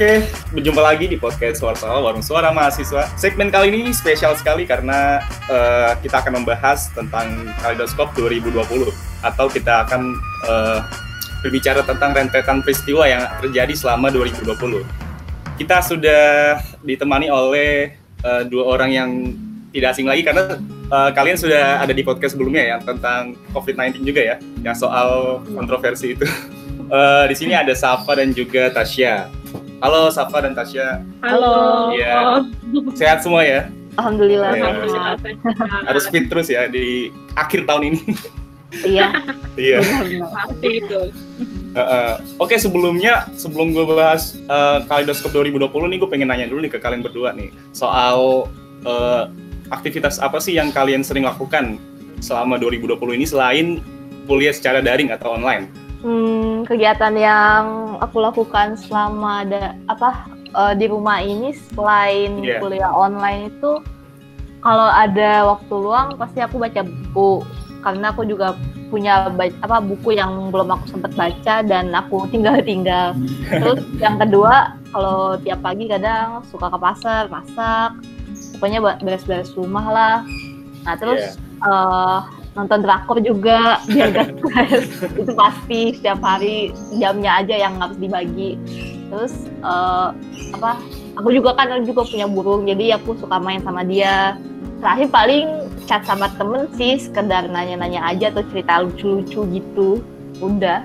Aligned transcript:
Oke, 0.00 0.24
berjumpa 0.56 0.80
lagi 0.80 1.12
di 1.12 1.20
podcast 1.20 1.60
Suara 1.60 1.76
Soal 1.76 2.00
Warung 2.00 2.24
Suara 2.24 2.48
Mahasiswa. 2.56 3.04
Segmen 3.20 3.52
kali 3.52 3.68
ini 3.68 3.92
spesial 3.92 4.32
sekali 4.32 4.64
karena 4.64 5.20
uh, 5.44 5.92
kita 6.00 6.24
akan 6.24 6.40
membahas 6.40 6.88
tentang 6.96 7.28
Kaleidoskop 7.60 8.16
2020 8.16 8.64
atau 9.20 9.46
kita 9.52 9.84
akan 9.84 10.16
uh, 10.48 10.80
berbicara 11.44 11.84
tentang 11.84 12.16
rentetan 12.16 12.64
peristiwa 12.64 13.04
yang 13.04 13.28
terjadi 13.44 13.76
selama 13.76 14.08
2020. 14.08 14.88
Kita 15.60 15.84
sudah 15.84 16.56
ditemani 16.80 17.28
oleh 17.28 17.92
uh, 18.24 18.40
dua 18.48 18.72
orang 18.72 18.96
yang 18.96 19.36
tidak 19.68 19.92
asing 19.92 20.08
lagi 20.08 20.24
karena 20.24 20.56
uh, 20.88 21.12
kalian 21.12 21.36
sudah 21.36 21.76
ada 21.76 21.92
di 21.92 22.00
podcast 22.00 22.40
sebelumnya 22.40 22.64
ya 22.72 22.76
tentang 22.80 23.36
COVID-19 23.52 24.00
juga 24.00 24.24
ya, 24.24 24.36
yang 24.64 24.72
soal 24.72 25.44
kontroversi 25.52 26.16
itu. 26.16 26.24
Uh, 26.90 27.24
di 27.30 27.38
sini 27.38 27.54
ada 27.54 27.70
Safa 27.70 28.18
dan 28.18 28.34
juga 28.34 28.66
Tasya. 28.74 29.30
Halo 29.78 30.10
Safa 30.10 30.42
dan 30.42 30.58
Tasya. 30.58 31.06
Halo. 31.22 31.94
Iya. 31.94 32.42
Sehat 32.98 33.22
semua 33.22 33.46
ya? 33.46 33.70
Alhamdulillah. 33.94 34.58
Ya. 34.58 34.74
sehat. 34.90 35.18
Harus 35.86 36.04
fit 36.10 36.26
terus 36.26 36.50
ya 36.50 36.66
di 36.66 37.14
akhir 37.38 37.62
tahun 37.70 37.94
ini. 37.94 38.00
Iya. 38.82 39.08
Iya. 39.60 39.82
Pasti 40.24 40.68
itu. 40.80 41.00
Uh, 41.74 41.80
uh. 41.82 42.12
Oke 42.40 42.56
sebelumnya 42.56 43.28
sebelum 43.36 43.76
gue 43.76 43.84
bahas 43.84 44.40
uh, 44.48 44.80
Kaleidoskop 44.88 45.36
2020 45.36 45.68
nih 45.68 45.98
gue 46.00 46.08
pengen 46.08 46.28
nanya 46.32 46.46
dulu 46.48 46.64
nih 46.64 46.72
ke 46.72 46.78
kalian 46.80 47.04
berdua 47.04 47.36
nih 47.36 47.52
soal 47.76 48.48
uh, 48.88 49.28
aktivitas 49.68 50.16
apa 50.22 50.40
sih 50.40 50.56
yang 50.56 50.72
kalian 50.72 51.04
sering 51.04 51.28
lakukan 51.28 51.76
selama 52.24 52.56
2020 52.56 52.96
ini 53.20 53.26
selain 53.28 53.66
kuliah 54.24 54.54
secara 54.54 54.80
daring 54.80 55.12
atau 55.12 55.34
online? 55.34 55.68
Hmm, 56.00 56.64
kegiatan 56.64 57.12
yang 57.12 57.64
aku 58.00 58.24
lakukan 58.24 58.72
selama 58.80 59.44
ada 59.44 59.76
apa 59.84 60.24
eh, 60.32 60.74
di 60.74 60.88
rumah 60.88 61.20
ini 61.20 61.52
selain 61.52 62.40
Iya. 62.40 62.56
kuliah 62.56 62.88
online 62.88 63.52
itu 63.52 63.84
kalau 64.60 64.88
ada 64.88 65.44
waktu 65.56 65.72
luang 65.72 66.16
pasti 66.16 66.40
aku 66.40 66.56
baca 66.56 66.80
buku 66.80 67.44
karena 67.80 68.12
aku 68.12 68.24
juga 68.24 68.56
punya 68.88 69.28
apa 69.60 69.76
buku 69.80 70.16
yang 70.16 70.48
belum 70.48 70.68
aku 70.72 70.84
sempat 70.88 71.12
baca 71.14 71.60
dan 71.62 71.92
aku 71.92 72.24
tinggal-tinggal. 72.32 73.12
Terus 73.46 73.80
yang 74.00 74.16
kedua 74.16 74.76
kalau 74.90 75.36
tiap 75.38 75.60
pagi 75.60 75.84
kadang 75.84 76.42
suka 76.48 76.72
ke 76.72 76.78
pasar 76.80 77.28
masak, 77.28 77.94
pokoknya 78.56 78.80
beres-beres 78.98 79.52
rumah 79.52 79.86
lah. 79.86 80.16
Nah 80.84 80.94
terus 80.96 81.36
eh, 81.60 82.18
nonton 82.54 82.82
drakor 82.82 83.18
juga 83.22 83.78
biar 83.86 84.08
gak 84.14 84.28
stres. 84.38 84.84
Itu 85.14 85.32
pasti 85.34 85.94
setiap 85.96 86.20
hari 86.22 86.74
jamnya 86.98 87.42
aja 87.42 87.54
yang 87.68 87.78
harus 87.78 87.96
dibagi. 87.98 88.58
Terus 89.10 89.34
eh, 89.46 90.08
apa 90.54 90.78
aku 91.18 91.28
juga 91.34 91.54
kan 91.58 91.82
juga 91.82 92.06
punya 92.06 92.26
burung 92.30 92.66
jadi 92.66 92.98
aku 92.98 93.18
suka 93.18 93.38
main 93.38 93.62
sama 93.62 93.86
dia. 93.86 94.38
Terakhir 94.80 95.08
paling 95.12 95.46
chat 95.84 96.02
sama 96.08 96.32
temen 96.40 96.64
sih 96.72 96.96
sekedar 96.96 97.44
nanya-nanya 97.52 98.00
aja 98.00 98.32
atau 98.32 98.42
cerita 98.48 98.80
lucu-lucu 98.80 99.40
gitu. 99.50 99.88
Udah. 100.40 100.80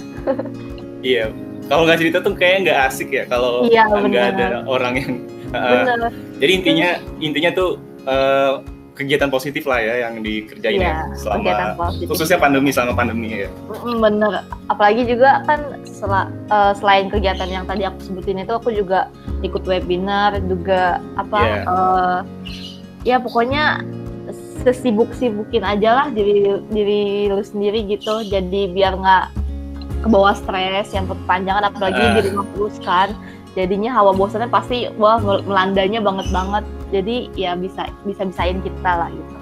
Iya. 1.05 1.31
Kalau 1.65 1.89
nggak 1.89 1.97
cerita 1.97 2.17
tuh 2.21 2.37
kayaknya 2.37 2.59
nggak 2.61 2.79
asik 2.91 3.09
ya 3.09 3.23
kalau 3.25 3.65
Iya, 3.65 3.89
nggak 3.89 4.25
ada 4.37 4.47
orang 4.69 4.93
yang. 5.01 5.13
uh, 5.55 5.85
bener 5.85 5.99
jadi 6.39 6.51
intinya 6.51 6.89
intinya 7.23 7.51
tuh 7.55 7.69
uh, 8.05 8.61
kegiatan 8.95 9.27
positif 9.27 9.63
lah 9.63 9.77
ya 9.77 10.07
yang 10.07 10.19
dikerjain 10.19 10.79
Iya, 10.79 10.87
ya 10.87 10.95
selama 11.13 11.51
khususnya 12.01 12.39
pandemi 12.39 12.71
selama 12.71 12.93
pandemi 12.95 13.43
ya. 13.43 13.49
Bener 13.83 14.41
apalagi 14.65 15.03
juga 15.05 15.43
kan 15.43 15.59
sela- 15.85 16.31
eh, 16.47 16.73
selain 16.73 17.11
kegiatan 17.11 17.45
yang 17.45 17.63
tadi 17.63 17.83
aku 17.83 17.99
sebutin 18.01 18.39
itu 18.39 18.51
aku 18.51 18.71
juga 18.71 19.11
ikut 19.41 19.61
webinar 19.61 20.39
juga 20.41 20.97
apa 21.13 21.39
Iya. 21.39 21.59
eh, 21.61 22.19
ya 23.05 23.17
pokoknya 23.19 23.83
sesibuk 24.57 25.13
sibukin 25.13 25.61
aja 25.61 25.93
lah 25.93 26.07
diri 26.09 26.41
diri 26.65 27.01
lu 27.27 27.43
sendiri 27.43 27.85
gitu 27.85 28.23
jadi 28.23 28.61
biar 28.67 28.95
nggak 28.95 29.25
ke 30.01 30.07
bawah 30.07 30.33
stres 30.33 30.89
yang 30.89 31.05
berkepanjangan 31.05 31.67
apalagi 31.67 31.99
Ah. 31.99 32.13
di 32.15 32.21
rumah 32.25 32.45
terus 32.49 32.77
kan 32.79 33.09
jadinya 33.53 33.91
hawa 33.91 34.11
bosannya 34.11 34.47
pasti 34.47 34.89
wah 34.95 35.17
mel- 35.17 35.43
melandanya 35.43 35.99
banget 35.99 36.27
banget 36.29 36.63
jadi 36.95 37.15
ya 37.35 37.51
bisa 37.59 37.91
bisa 38.07 38.23
bisain 38.23 38.63
kita 38.63 38.91
lah 38.95 39.11
gitu 39.11 39.35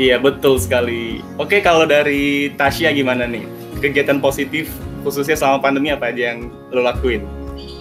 Iya 0.00 0.16
betul 0.16 0.56
sekali. 0.56 1.20
Oke 1.36 1.60
kalau 1.60 1.84
dari 1.84 2.48
Tasya 2.56 2.88
gimana 2.96 3.28
nih 3.28 3.44
kegiatan 3.84 4.16
positif 4.16 4.72
khususnya 5.04 5.36
selama 5.36 5.60
pandemi 5.60 5.92
apa 5.92 6.08
aja 6.08 6.32
yang 6.32 6.48
lo 6.72 6.80
lakuin? 6.80 7.20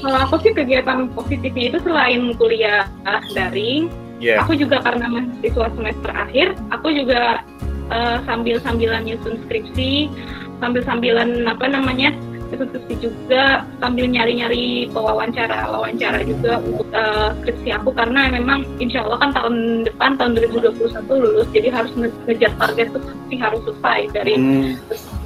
Kalau 0.03 0.19
aku 0.27 0.35
sih 0.43 0.51
kegiatan 0.51 1.07
positifnya 1.15 1.71
itu 1.71 1.79
selain 1.79 2.35
kuliah 2.35 2.91
daring, 3.31 3.87
Iya. 4.19 4.43
aku 4.43 4.51
juga 4.55 4.83
karena 4.83 5.07
mahasiswa 5.07 5.67
semester 5.71 6.11
akhir, 6.11 6.47
aku 6.75 6.91
juga 6.91 7.39
eh, 7.87 8.17
sambil-sambilan 8.27 9.07
nyusun 9.07 9.39
skripsi, 9.47 10.11
sambil-sambilan 10.59 11.47
apa 11.47 11.71
namanya 11.71 12.11
skripsi 12.57 12.95
juga, 12.97 13.61
sambil 13.77 14.09
nyari-nyari 14.09 14.89
pewawancara, 14.89 15.69
wawancara 15.69 16.25
juga 16.25 16.57
untuk 16.63 16.89
eh, 16.89 17.29
skripsi 17.43 17.69
aku 17.77 17.93
karena 17.93 18.33
memang 18.33 18.65
insya 18.81 19.05
Allah 19.05 19.19
kan 19.21 19.31
tahun 19.35 19.55
depan 19.85 20.17
tahun 20.17 20.31
2021 20.39 21.05
lulus, 21.09 21.47
jadi 21.53 21.67
harus 21.69 21.91
nge- 21.93 22.15
ngejar 22.25 22.51
target 22.57 22.87
tuh 22.89 23.01
pasti 23.05 23.35
harus 23.37 23.61
selesai 23.67 23.99
dari 24.15 24.33
Hmm, 24.39 24.73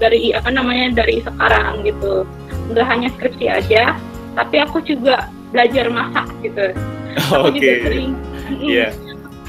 dari 0.02 0.34
apa 0.34 0.50
namanya 0.50 1.06
dari 1.06 1.22
sekarang 1.22 1.86
gitu 1.86 2.28
nggak 2.74 2.88
hanya 2.88 3.08
skripsi 3.16 3.46
aja 3.48 3.96
tapi 4.34 4.58
aku 4.60 4.82
juga 4.82 5.30
belajar 5.54 5.88
masak 5.94 6.26
gitu 6.42 6.74
aku 7.30 7.54
Oke. 7.54 7.62
juga 7.62 7.74
sering. 7.86 8.12
Iya. 8.60 8.88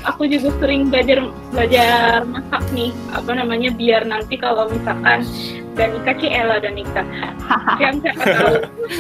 aku 0.05 0.29
juga 0.29 0.53
sering 0.61 0.93
belajar 0.93 1.19
belajar 1.49 2.23
masak 2.29 2.62
nih 2.77 2.93
apa 3.17 3.31
namanya 3.33 3.73
biar 3.73 4.05
nanti 4.05 4.37
kalau 4.37 4.69
misalkan 4.69 5.25
dan 5.75 5.89
nikah 5.95 6.17
Ciela 6.19 6.57
dan 6.62 6.73
nikah 6.79 7.07
yang 7.83 7.95
siapa 8.01 8.25
tahu 8.25 8.55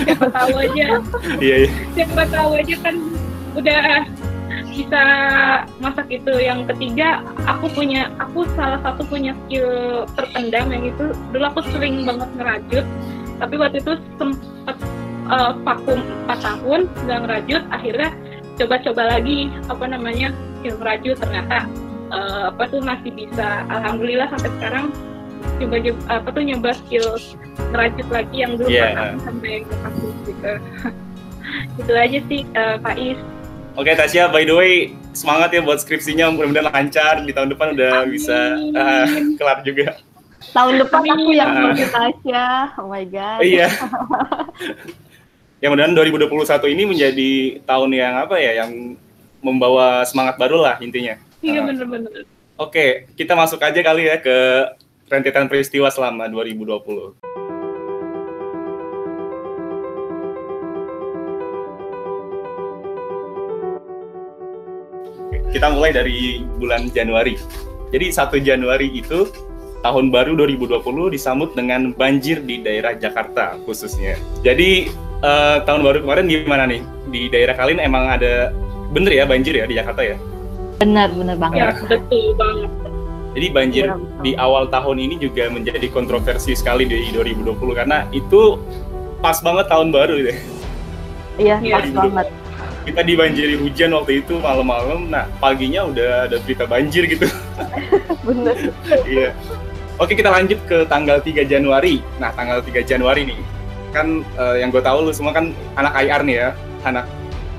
siapa 0.04 0.26
tahu 0.30 0.52
aja. 0.60 0.86
Iya. 1.44 1.56
iya. 1.66 1.70
siapa 1.94 2.22
tahu 2.28 2.50
aja 2.58 2.76
kan 2.82 2.94
udah 3.54 3.82
bisa 4.74 5.02
masak 5.78 6.06
itu. 6.10 6.34
Yang 6.34 6.74
ketiga 6.74 7.22
aku 7.46 7.70
punya 7.72 8.10
aku 8.18 8.44
salah 8.58 8.82
satu 8.82 9.06
punya 9.06 9.32
skill 9.46 10.04
terpendam 10.18 10.70
yang 10.74 10.84
itu. 10.90 11.14
Dulu 11.30 11.44
aku 11.46 11.60
sering 11.70 12.02
banget 12.02 12.28
ngerajut. 12.36 12.86
Tapi 13.38 13.54
waktu 13.58 13.78
itu 13.82 13.92
sempat 14.18 14.76
eh, 15.30 15.52
vakum 15.62 15.98
4 16.26 16.46
tahun 16.46 16.80
nggak 17.06 17.20
ngerajut. 17.26 17.62
Akhirnya 17.70 18.10
coba-coba 18.54 19.02
lagi 19.18 19.50
apa 19.70 19.84
namanya 19.86 20.28
skill 20.60 20.76
ngerajut. 20.82 21.16
Ternyata 21.22 21.56
eh, 22.10 22.42
apa 22.50 22.62
tuh 22.68 22.82
masih 22.82 23.10
bisa. 23.14 23.62
Alhamdulillah 23.70 24.28
sampai 24.34 24.50
sekarang 24.58 24.86
coba 25.54 25.76
apa 26.10 26.28
tuh 26.28 26.42
nyoba 26.42 26.70
skill 26.76 27.06
ngerajut 27.70 28.08
lagi 28.08 28.36
yang 28.36 28.52
dulu 28.54 28.68
Iya. 28.68 28.84
pernah 28.88 29.10
sampai 29.22 29.52
ke 29.62 29.74
kasus 29.80 30.14
gitu 30.24 30.52
itu 31.80 31.92
aja 31.92 32.18
sih 32.24 32.40
eh, 32.46 32.76
Pak 32.78 32.96
Is 32.96 33.20
Oke 33.74 33.90
Tasya, 33.90 34.30
by 34.30 34.46
the 34.46 34.54
way 34.54 34.74
semangat 35.10 35.50
ya 35.50 35.60
buat 35.60 35.78
skripsinya 35.78 36.30
mudah-mudahan 36.30 36.70
lancar 36.70 37.14
di 37.20 37.34
tahun 37.34 37.50
depan 37.50 37.74
udah 37.74 37.92
Amin. 38.02 38.14
bisa 38.14 38.38
uh, 38.70 39.06
kelar 39.38 39.62
juga. 39.62 39.98
tahun 40.54 40.78
depan 40.78 41.02
aku 41.02 41.30
yang 41.32 41.50
Ah. 41.50 41.74
seperti 41.74 41.84
Tasya 41.88 42.46
oh 42.78 42.86
my 42.86 43.02
god 43.04 43.38
Iya. 43.42 43.66
yang 45.62 45.70
mudah-mudahan 45.72 46.12
2021 46.14 46.70
ini 46.70 46.82
menjadi 46.84 47.30
tahun 47.64 47.90
yang 47.90 48.14
apa 48.20 48.36
ya, 48.36 48.62
yang 48.62 48.94
membawa 49.40 50.04
semangat 50.04 50.36
baru 50.36 50.60
lah 50.60 50.76
intinya. 50.78 51.18
iya 51.40 51.58
Ah. 51.58 51.66
bener-bener 51.66 52.24
Oke, 52.54 53.10
kita 53.18 53.34
masuk 53.34 53.58
aja 53.58 53.74
kali 53.76 54.06
ya 54.06 54.14
ke 54.16 54.36
rentetan 55.14 55.46
peristiwa 55.46 55.86
selama 55.94 56.26
2020. 56.26 57.14
Oke, 65.22 65.38
Kita 65.54 65.70
mulai 65.70 65.94
dari 65.94 66.42
bulan 66.58 66.90
Januari. 66.90 67.38
Jadi 67.94 68.10
1 68.10 68.42
Januari 68.42 68.90
itu 68.90 69.30
tahun 69.86 70.10
baru 70.10 70.34
2020 70.34 70.82
disambut 71.14 71.54
dengan 71.54 71.94
banjir 71.94 72.42
di 72.42 72.58
daerah 72.58 72.98
Jakarta 72.98 73.54
khususnya. 73.62 74.18
Jadi 74.42 74.90
eh, 75.22 75.56
tahun 75.62 75.86
baru 75.86 76.02
kemarin 76.02 76.26
gimana 76.26 76.66
nih? 76.66 76.82
Di 77.14 77.30
daerah 77.30 77.54
kalian 77.54 77.78
emang 77.78 78.10
ada 78.10 78.50
bener 78.90 79.14
ya 79.14 79.24
banjir 79.30 79.54
ya 79.54 79.70
di 79.70 79.78
Jakarta 79.78 80.02
ya? 80.02 80.18
benar 80.82 81.08
benar 81.14 81.36
banget 81.38 81.58
ya 81.58 81.70
betul 81.86 82.26
banget 82.34 82.70
Jadi 83.34 83.46
banjir 83.50 83.84
betul. 83.90 84.22
di 84.22 84.32
awal 84.38 84.70
tahun 84.70 84.96
ini 85.02 85.14
juga 85.18 85.50
menjadi 85.50 85.90
kontroversi 85.90 86.54
sekali 86.54 86.86
di 86.86 87.10
2020 87.10 87.58
karena 87.74 88.06
itu 88.14 88.62
pas 89.18 89.34
banget 89.42 89.66
tahun 89.66 89.90
baru 89.90 90.14
gitu. 90.22 90.30
ya. 90.30 90.38
iya 91.36 91.54
Iya, 91.58 91.74
pas 91.74 91.86
iya. 91.90 91.98
banget 91.98 92.28
Kita 92.84 93.00
dibanjiri 93.00 93.56
hujan 93.64 93.96
waktu 93.96 94.20
itu 94.20 94.36
malam-malam, 94.44 95.08
nah 95.08 95.24
paginya 95.40 95.88
udah 95.88 96.28
ada 96.28 96.36
berita 96.44 96.68
banjir 96.68 97.08
gitu. 97.08 97.24
bener 98.28 98.56
Iya. 99.08 99.32
Oke 99.96 100.12
kita 100.14 100.28
lanjut 100.28 100.60
ke 100.68 100.84
tanggal 100.84 101.18
3 101.18 101.48
Januari. 101.48 102.04
Nah 102.20 102.28
tanggal 102.36 102.60
3 102.60 102.84
Januari 102.84 103.24
nih 103.24 103.40
kan 103.94 104.20
eh, 104.20 104.56
yang 104.58 104.74
gue 104.74 104.82
tahu 104.82 105.06
lu 105.06 105.12
semua 105.14 105.30
kan 105.30 105.54
anak 105.78 105.94
IR 106.02 106.20
nih 106.26 106.36
ya, 106.42 106.48
anak 106.82 107.06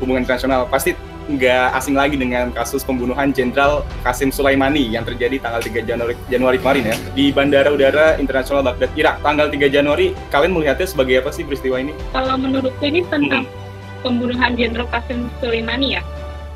hubungan 0.04 0.27
internasional 0.27 0.68
pasti 0.68 0.92
nggak 1.25 1.74
asing 1.74 1.98
lagi 1.98 2.16
dengan 2.22 2.54
kasus 2.54 2.86
pembunuhan 2.86 3.33
Jenderal 3.33 3.81
Qasim 4.06 4.30
Sulaimani 4.30 4.94
yang 4.94 5.01
terjadi 5.01 5.42
tanggal 5.42 5.62
3 5.62 5.81
Januari, 5.81 6.13
Januari 6.30 6.57
kemarin 6.62 6.83
ya 6.94 6.95
di 7.18 7.25
Bandara 7.33 7.69
Udara 7.74 8.07
Internasional 8.22 8.62
Baghdad, 8.62 8.94
Irak. 8.94 9.25
Tanggal 9.25 9.50
3 9.50 9.74
Januari, 9.74 10.13
kalian 10.30 10.54
melihatnya 10.54 10.86
sebagai 10.86 11.25
apa 11.25 11.33
sih 11.33 11.42
peristiwa 11.42 11.81
ini? 11.81 11.98
Kalau 12.13 12.38
menurutku 12.38 12.83
ini 12.86 13.01
tentang 13.10 13.50
hmm. 13.50 14.04
pembunuhan 14.06 14.54
Jenderal 14.54 14.86
Qasim 14.94 15.25
Sulaimani 15.42 15.98
ya. 15.98 16.01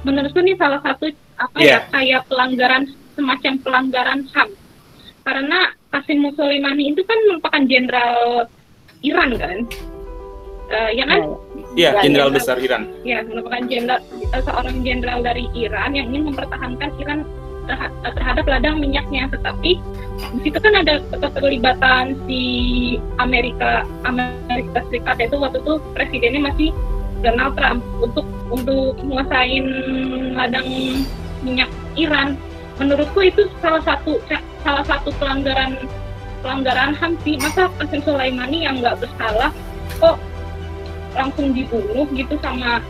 Menurutku 0.06 0.40
ini 0.46 0.54
salah 0.56 0.80
satu 0.86 1.10
apa 1.42 1.58
yeah. 1.60 1.82
ya 1.84 1.92
kayak 1.92 2.22
pelanggaran 2.30 2.84
semacam 3.18 3.54
pelanggaran 3.66 4.20
HAM. 4.32 4.50
Karena 5.26 5.60
Qasim 5.90 6.22
Sulaimani 6.38 6.94
itu 6.94 7.02
kan 7.04 7.18
merupakan 7.26 7.62
jenderal 7.66 8.46
Iran 9.02 9.34
kan. 9.36 9.58
Uh, 10.70 10.92
ya 10.94 11.06
kan? 11.10 11.20
Iya, 11.74 11.98
ya, 11.98 12.02
jenderal 12.06 12.30
besar 12.30 12.62
Iran. 12.62 12.86
Ya, 13.02 13.26
merupakan 13.26 13.62
jenderal 13.66 14.02
eh, 14.06 14.42
seorang 14.46 14.86
jenderal 14.86 15.20
dari 15.26 15.50
Iran 15.58 15.98
yang 15.98 16.14
ingin 16.14 16.34
mempertahankan 16.34 16.90
Iran 17.02 17.26
terhadap 18.18 18.46
ladang 18.50 18.82
minyaknya. 18.82 19.30
Tetapi 19.30 19.72
di 20.38 20.40
situ 20.46 20.58
kan 20.58 20.74
ada 20.78 21.02
keterlibatan 21.14 22.18
si 22.26 22.42
Amerika 23.22 23.86
Amerika 24.06 24.82
Serikat 24.90 25.18
itu 25.22 25.38
waktu 25.38 25.62
itu 25.62 25.74
presidennya 25.94 26.42
masih 26.50 26.70
Donald 27.22 27.54
Trump 27.58 27.82
untuk 28.02 28.26
untuk 28.50 28.98
menguasai 29.06 29.62
ladang 30.34 30.68
minyak 31.46 31.70
Iran. 31.98 32.38
Menurutku 32.82 33.20
itu 33.26 33.46
salah 33.60 33.84
satu 33.84 34.18
salah 34.64 34.86
satu 34.88 35.12
pelanggaran 35.20 35.78
pelanggaran 36.42 36.96
HAM 36.96 37.20
sih. 37.22 37.36
Masa 37.38 37.68
Qasem 37.78 38.02
Soleimani 38.02 38.66
yang 38.66 38.80
nggak 38.80 39.04
bersalah 39.04 39.52
kok 40.00 40.16
langsung 41.18 41.54
dibunuh 41.54 42.06
gitu 42.14 42.38
sama 42.42 42.84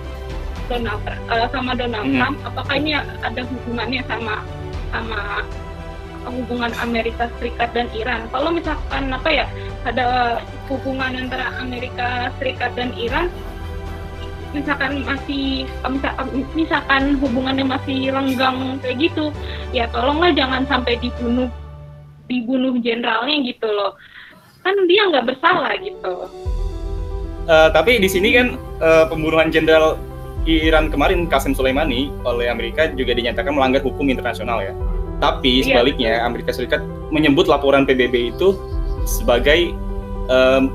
Donald 0.69 1.01
uh, 1.07 1.47
sama 1.49 1.73
Donald 1.73 2.07
hmm. 2.07 2.15
Trump 2.21 2.37
apakah 2.45 2.75
ini 2.77 2.93
ada 2.97 3.41
hubungannya 3.41 4.01
sama 4.05 4.45
sama 4.93 5.43
hubungan 6.29 6.69
Amerika 6.83 7.31
Serikat 7.39 7.73
dan 7.73 7.87
Iran? 7.95 8.29
Kalau 8.29 8.53
misalkan 8.53 9.09
apa 9.09 9.29
ya 9.31 9.45
ada 9.87 10.37
hubungan 10.69 11.25
antara 11.25 11.57
Amerika 11.57 12.29
Serikat 12.37 12.77
dan 12.77 12.93
Iran 12.93 13.33
misalkan 14.49 15.05
masih 15.05 15.69
misalkan 16.57 17.21
hubungannya 17.21 17.69
masih 17.69 18.09
lenggang 18.09 18.81
kayak 18.81 18.97
gitu 18.97 19.29
ya 19.69 19.85
tolonglah 19.93 20.33
jangan 20.33 20.65
sampai 20.65 20.97
dibunuh 20.97 21.49
dibunuh 22.25 22.77
jenderalnya 22.81 23.41
gitu 23.45 23.69
loh. 23.69 23.97
Kan 24.61 24.75
dia 24.85 25.07
nggak 25.09 25.33
bersalah 25.33 25.73
gitu 25.81 26.29
uh, 27.49 27.69
tapi 27.73 27.97
di 27.97 28.07
sini 28.07 28.37
kan 28.37 28.55
uh, 28.79 29.09
pembunuhan 29.09 29.49
jenderal 29.49 29.97
Iran 30.47 30.87
kemarin 30.87 31.27
Qasem 31.27 31.51
Soleimani 31.51 32.13
oleh 32.23 32.47
Amerika 32.47 32.87
juga 32.93 33.11
dinyatakan 33.17 33.51
melanggar 33.51 33.83
hukum 33.83 34.07
internasional 34.07 34.63
ya. 34.63 34.73
Tapi 35.19 35.59
iya. 35.59 35.65
sebaliknya 35.67 36.11
Amerika 36.23 36.55
Serikat 36.55 36.79
menyebut 37.11 37.45
laporan 37.51 37.83
PBB 37.83 38.31
itu 38.31 38.55
sebagai 39.03 39.75
um, 40.31 40.71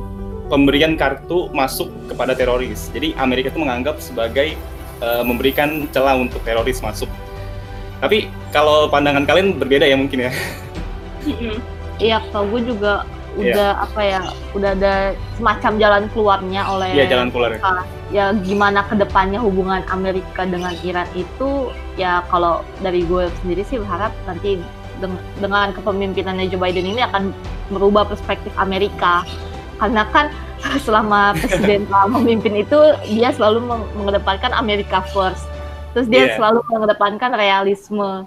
pemberian 0.53 1.00
kartu 1.00 1.49
masuk 1.56 1.88
kepada 2.12 2.37
teroris. 2.37 2.93
Jadi 2.93 3.17
Amerika 3.17 3.49
itu 3.49 3.61
menganggap 3.62 3.97
sebagai 4.05 4.53
uh, 5.00 5.25
memberikan 5.25 5.88
celah 5.91 6.20
untuk 6.20 6.44
teroris 6.44 6.85
masuk. 6.85 7.09
Tapi 8.05 8.29
kalau 8.53 8.93
pandangan 8.93 9.25
kalian 9.25 9.56
berbeda 9.56 9.88
ya 9.88 9.97
mungkin 9.97 10.29
ya. 10.29 10.32
Iya, 11.97 12.20
kalau 12.35 12.53
gue 12.53 12.69
juga. 12.69 13.09
Udah 13.34 13.70
yeah. 13.75 13.84
apa 13.84 14.00
ya 14.00 14.20
udah 14.54 14.70
ada 14.78 14.94
semacam 15.34 15.72
jalan 15.82 16.02
keluarnya 16.14 16.62
oleh 16.70 16.90
yeah, 16.94 17.08
jalan 17.10 17.28
keluar 17.34 17.50
ya. 18.14 18.31
Gimana 18.46 18.86
ke 18.86 18.94
depannya 18.94 19.42
hubungan 19.42 19.82
Amerika 19.90 20.46
dengan 20.46 20.75
Iran 20.86 21.08
itu 21.19 21.75
ya 21.98 22.22
kalau 22.31 22.62
dari 22.78 23.02
gue 23.02 23.26
sendiri 23.42 23.66
sih 23.66 23.82
berharap 23.82 24.14
nanti 24.31 24.62
deng 25.02 25.19
dengan 25.42 25.75
kepemimpinannya 25.75 26.46
Joe 26.46 26.62
Biden 26.62 26.86
ini 26.94 27.02
akan 27.02 27.34
merubah 27.75 28.06
perspektif 28.06 28.54
Amerika. 28.54 29.26
Karena 29.82 30.06
kan 30.14 30.31
selama 30.86 31.34
presiden 31.34 31.90
memimpin 32.14 32.62
itu 32.62 32.78
dia 33.10 33.34
selalu 33.34 33.66
mengedepankan 33.98 34.54
Amerika 34.54 35.02
first. 35.10 35.46
Terus 35.94 36.06
dia 36.10 36.31
yeah. 36.31 36.34
selalu 36.38 36.62
mengedepankan 36.70 37.34
realisme 37.34 38.26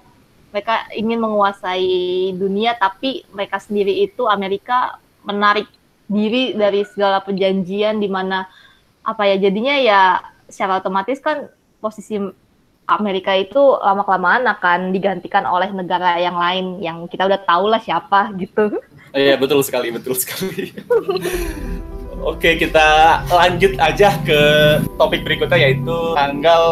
mereka 0.51 0.87
ingin 0.95 1.19
menguasai 1.19 2.31
dunia 2.35 2.73
tapi 2.79 3.27
mereka 3.35 3.59
sendiri 3.59 4.07
itu 4.07 4.25
Amerika 4.25 4.97
menarik 5.27 5.67
diri 6.07 6.55
dari 6.55 6.87
segala 6.87 7.19
perjanjian 7.19 7.99
di 7.99 8.07
mana 8.07 8.47
apa 9.03 9.27
ya 9.27 9.35
jadinya 9.39 9.75
ya 9.75 10.01
secara 10.47 10.79
otomatis 10.79 11.19
kan 11.19 11.51
posisi 11.83 12.15
Amerika 12.87 13.35
itu 13.35 13.59
lama 13.59 14.07
kelamaan 14.07 14.47
akan 14.47 14.95
digantikan 14.95 15.43
oleh 15.43 15.67
negara 15.75 16.15
yang 16.23 16.39
lain 16.39 16.79
yang 16.79 17.03
kita 17.11 17.27
udah 17.27 17.43
tahu 17.43 17.67
lah 17.67 17.83
siapa 17.83 18.31
gitu. 18.39 18.79
Iya 19.11 19.35
betul 19.35 19.59
sekali 19.59 19.91
betul 19.91 20.15
sekali. 20.15 20.71
Oke 22.31 22.55
kita 22.55 23.19
lanjut 23.27 23.75
aja 23.75 24.15
ke 24.23 24.41
topik 24.95 25.27
berikutnya 25.27 25.59
yaitu 25.59 26.15
tanggal 26.15 26.63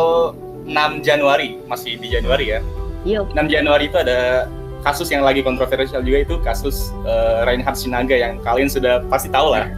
6 0.63 1.03
Januari 1.03 1.59
masih 1.67 1.99
di 1.99 2.07
Januari 2.07 2.55
ya. 2.55 2.59
Yuk. 3.05 3.31
6 3.37 3.45
Januari 3.47 3.85
itu 3.87 3.97
ada 4.01 4.49
kasus 4.85 5.09
yang 5.09 5.25
lagi 5.25 5.41
kontroversial 5.41 6.05
juga 6.05 6.25
itu 6.25 6.35
kasus 6.45 6.93
uh, 7.05 7.45
Reinhard 7.45 7.77
Sinaga 7.77 8.13
yang 8.13 8.37
kalian 8.41 8.69
sudah 8.69 9.01
pasti 9.09 9.29
tahu 9.29 9.53
lah. 9.53 9.69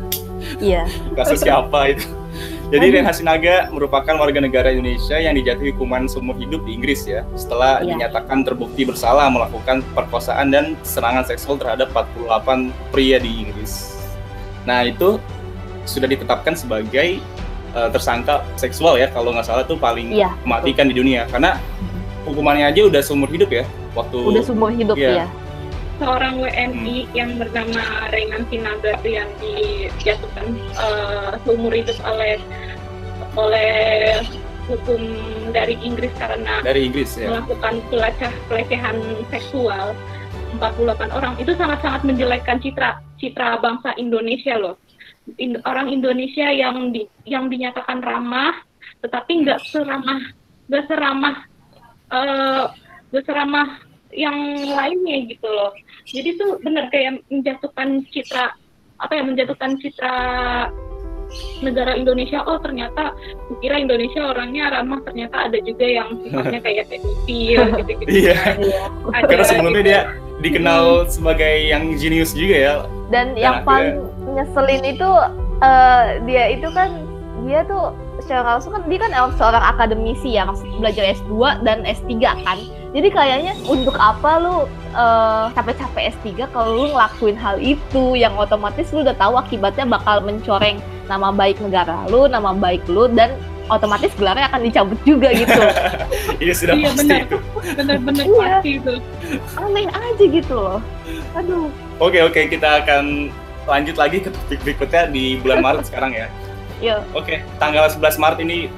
Iya. 0.63 0.85
kasus 1.17 1.41
siapa 1.43 1.91
itu? 1.91 2.07
Jadi 2.67 2.99
Reinhard 2.99 3.15
Sinaga 3.15 3.71
merupakan 3.71 4.11
warga 4.19 4.43
negara 4.43 4.67
Indonesia 4.75 5.15
yang 5.15 5.39
dijatuhi 5.39 5.71
hukuman 5.71 6.03
seumur 6.11 6.35
hidup 6.35 6.67
di 6.67 6.75
Inggris 6.75 7.07
ya, 7.07 7.23
setelah 7.39 7.79
yeah. 7.79 7.95
dinyatakan 7.95 8.43
terbukti 8.43 8.83
bersalah 8.83 9.31
melakukan 9.31 9.79
perkosaan 9.95 10.51
dan 10.51 10.75
serangan 10.83 11.23
seksual 11.23 11.55
terhadap 11.55 11.87
48 11.95 12.75
pria 12.91 13.23
di 13.23 13.47
Inggris. 13.47 13.95
Nah 14.67 14.83
itu 14.83 15.15
sudah 15.87 16.11
ditetapkan 16.11 16.59
sebagai 16.59 17.23
uh, 17.71 17.87
tersangka 17.87 18.43
seksual 18.59 18.99
ya, 18.99 19.07
kalau 19.15 19.31
nggak 19.31 19.47
salah 19.47 19.63
itu 19.63 19.79
paling 19.79 20.11
yeah. 20.11 20.35
mematikan 20.43 20.91
di 20.91 20.95
dunia 20.99 21.23
karena 21.31 21.55
hukumannya 22.27 22.65
aja 22.69 22.81
udah 22.91 23.01
seumur 23.01 23.29
hidup 23.31 23.49
ya 23.49 23.63
waktu 23.95 24.17
udah 24.19 24.43
seumur 24.43 24.69
hidup 24.75 24.95
ya, 24.99 25.23
ya. 25.23 25.27
seorang 25.97 26.43
WNI 26.43 26.97
hmm. 27.07 27.15
yang 27.15 27.31
bernama 27.39 27.83
Renan 28.11 28.43
Sinaga 28.51 28.93
yang 29.07 29.29
dijatuhkan 29.39 30.47
uh, 30.77 31.39
seumur 31.47 31.71
hidup 31.71 31.97
oleh 32.03 32.37
oleh 33.37 33.71
hukum 34.67 34.99
dari 35.55 35.79
Inggris 35.79 36.11
karena 36.19 36.59
dari 36.61 36.91
Inggris 36.91 37.15
ya. 37.15 37.31
melakukan 37.31 37.79
pelacah 37.87 38.33
pelecehan 38.51 38.97
seksual 39.31 39.95
48 40.59 41.11
orang 41.15 41.33
itu 41.39 41.51
sangat-sangat 41.55 42.01
menjelekkan 42.03 42.59
citra 42.59 42.99
citra 43.15 43.57
bangsa 43.63 43.95
Indonesia 43.95 44.59
loh 44.59 44.75
In, 45.35 45.59
orang 45.67 45.91
Indonesia 45.91 46.47
yang 46.55 46.95
di, 46.95 47.03
yang 47.27 47.51
dinyatakan 47.51 47.99
ramah 47.99 48.55
tetapi 49.03 49.43
nggak 49.43 49.59
seramah 49.67 50.23
nggak 50.71 50.87
seramah 50.87 51.35
uh, 52.11 52.71
berceramah 53.11 53.81
yang 54.15 54.35
lainnya 54.71 55.27
gitu 55.27 55.47
loh. 55.47 55.71
Jadi 56.07 56.39
tuh 56.39 56.57
benar 56.63 56.87
kayak 56.89 57.23
menjatuhkan 57.27 58.03
citra 58.11 58.55
apa 58.97 59.13
ya 59.13 59.23
menjatuhkan 59.27 59.77
citra 59.77 60.15
negara 61.61 61.93
Indonesia. 61.93 62.41
Oh 62.47 62.57
ternyata 62.57 63.13
kira 63.59 63.83
Indonesia 63.83 64.31
orangnya 64.31 64.71
ramah 64.73 65.03
ternyata 65.03 65.51
ada 65.51 65.59
juga 65.61 65.85
yang 65.85 66.09
sifatnya 66.23 66.59
kayak 66.63 66.83
pedofil 66.91 67.61
gitu-gitu. 67.83 68.09
Iya. 68.09 68.35
Karena 69.27 69.45
sebelumnya 69.45 69.83
dia 69.83 70.01
dikenal 70.39 71.05
hmm. 71.05 71.09
sebagai 71.11 71.53
yang 71.67 71.83
jenius 71.99 72.31
juga 72.31 72.55
ya. 72.55 72.75
Dan 73.11 73.35
yang 73.35 73.63
paling 73.63 74.07
nyeselin 74.35 74.83
itu 74.83 75.09
uh, 75.63 76.05
dia 76.27 76.43
itu 76.53 76.67
kan 76.71 77.05
dia 77.47 77.63
tuh 77.65 77.95
secara 78.27 78.59
langsung 78.59 78.75
kan 78.75 78.83
dia 78.91 78.99
kan 78.99 79.11
seorang 79.39 79.63
akademisi 79.63 80.35
ya 80.35 80.43
maksud 80.43 80.67
belajar 80.83 81.15
S2 81.15 81.63
dan 81.63 81.87
S3 81.87 82.11
kan 82.19 82.59
jadi 82.91 83.07
kayaknya 83.07 83.53
untuk 83.63 83.95
apa 83.95 84.43
lu 84.43 84.67
uh, 84.91 85.47
capek-capek 85.55 86.11
S3 86.19 86.51
kalau 86.51 86.75
lu 86.75 86.85
ngelakuin 86.91 87.39
hal 87.39 87.55
itu 87.63 88.19
yang 88.19 88.35
otomatis 88.35 88.91
lu 88.91 89.07
udah 89.07 89.15
tahu 89.15 89.39
akibatnya 89.39 89.87
bakal 89.87 90.19
mencoreng 90.19 90.83
nama 91.07 91.31
baik 91.31 91.55
negara 91.63 92.03
lu 92.11 92.27
nama 92.27 92.51
baik 92.51 92.83
lu 92.91 93.07
dan 93.15 93.31
otomatis 93.71 94.11
gelarnya 94.15 94.47
akan 94.47 94.63
dicabut 94.63 94.99
juga 95.03 95.27
gitu. 95.35 95.59
iya 96.43 96.53
sudah 96.55 96.75
iya, 96.79 96.87
pasti 96.87 97.03
benar. 97.03 97.19
itu. 97.27 97.37
Benar-benar 97.75 98.23
iya. 98.23 98.39
pasti 98.39 98.69
itu. 98.79 98.93
Aneh 99.59 99.85
aja 99.91 100.23
gitu 100.23 100.55
loh. 100.55 100.79
Aduh. 101.35 101.67
Oke 101.99 102.19
oke 102.23 102.47
kita 102.47 102.83
akan 102.83 103.27
lanjut 103.67 103.99
lagi 103.99 104.23
ke 104.23 104.31
topik 104.31 104.63
berikutnya 104.63 105.11
di 105.11 105.35
bulan 105.43 105.59
Maret 105.59 105.91
sekarang 105.91 106.15
ya. 106.15 106.31
Iya. 106.77 107.01
Oke, 107.11 107.41
okay. 107.41 107.57
tanggal 107.57 107.89
11 107.89 108.21
Maret 108.21 108.39
ini 108.45 108.69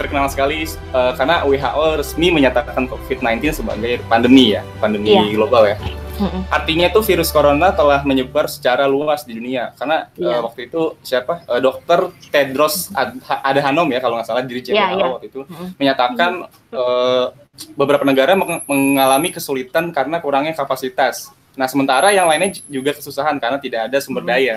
terkenal 0.00 0.26
sekali 0.26 0.64
uh, 0.90 1.12
karena 1.14 1.44
WHO 1.44 2.00
resmi 2.00 2.32
menyatakan 2.32 2.88
COVID-19 2.88 3.52
sebagai 3.54 4.00
pandemi 4.08 4.56
ya, 4.56 4.64
pandemi 4.80 5.12
yeah. 5.12 5.28
global 5.30 5.68
ya. 5.68 5.76
Mm-mm. 6.12 6.44
Artinya 6.48 6.86
itu 6.86 7.00
virus 7.02 7.32
corona 7.32 7.72
telah 7.72 8.04
menyebar 8.04 8.44
secara 8.44 8.84
luas 8.84 9.24
di 9.24 9.32
dunia 9.32 9.72
karena 9.74 10.12
Iya. 10.14 10.38
eh, 10.38 10.40
waktu 10.40 10.60
itu 10.68 10.94
siapa 11.00 11.40
Eh, 11.48 11.58
Dokter 11.58 12.12
Tedros 12.28 12.92
Ad- 12.92 13.16
Adhanom 13.42 13.88
ya 13.88 13.98
kalau 13.98 14.20
nggak 14.20 14.28
salah 14.28 14.44
diri 14.44 14.60
WHO 14.60 14.76
Iya, 14.76 14.86
iya. 14.92 15.06
waktu 15.08 15.26
itu 15.28 15.40
Mm-mm. 15.42 15.68
menyatakan 15.76 16.46
eh, 16.68 17.26
beberapa 17.74 18.04
negara 18.04 18.32
meng- 18.32 18.64
mengalami 18.64 19.32
kesulitan 19.32 19.88
karena 19.90 20.20
kurangnya 20.20 20.52
kapasitas. 20.52 21.32
Nah 21.52 21.68
sementara 21.68 22.12
yang 22.12 22.28
lainnya 22.28 22.60
juga 22.68 22.92
kesusahan 22.92 23.36
karena 23.36 23.56
tidak 23.56 23.88
ada 23.88 23.98
sumber 23.98 24.22
Hmm. 24.22 24.30
daya. 24.30 24.56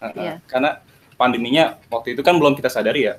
Eh, 0.00 0.12
Iya. 0.18 0.34
Karena 0.44 0.70
pandeminya 1.14 1.78
waktu 1.88 2.14
itu 2.14 2.20
kan 2.20 2.36
belum 2.36 2.54
kita 2.54 2.68
sadari 2.68 3.08
ya. 3.08 3.16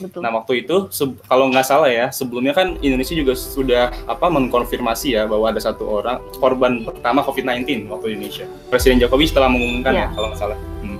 Betul. 0.00 0.24
Nah 0.24 0.32
waktu 0.32 0.64
itu 0.64 0.88
kalau 1.28 1.52
nggak 1.52 1.66
salah 1.66 1.84
ya 1.86 2.08
sebelumnya 2.08 2.56
kan 2.56 2.80
Indonesia 2.80 3.12
juga 3.12 3.36
sudah 3.36 3.92
apa 4.08 4.32
mengkonfirmasi 4.32 5.12
ya 5.12 5.28
bahwa 5.28 5.52
ada 5.52 5.60
satu 5.60 5.84
orang 6.00 6.24
korban 6.40 6.80
pertama 6.82 7.20
COVID-19 7.20 7.84
waktu 7.86 8.16
Indonesia. 8.16 8.48
Presiden 8.72 8.96
Jokowi 8.96 9.28
setelah 9.28 9.52
mengumumkan 9.52 9.92
Iya. 9.92 10.08
ya 10.08 10.14
kalau 10.16 10.26
nggak 10.32 10.40
salah. 10.40 10.58
Hmm. 10.80 10.96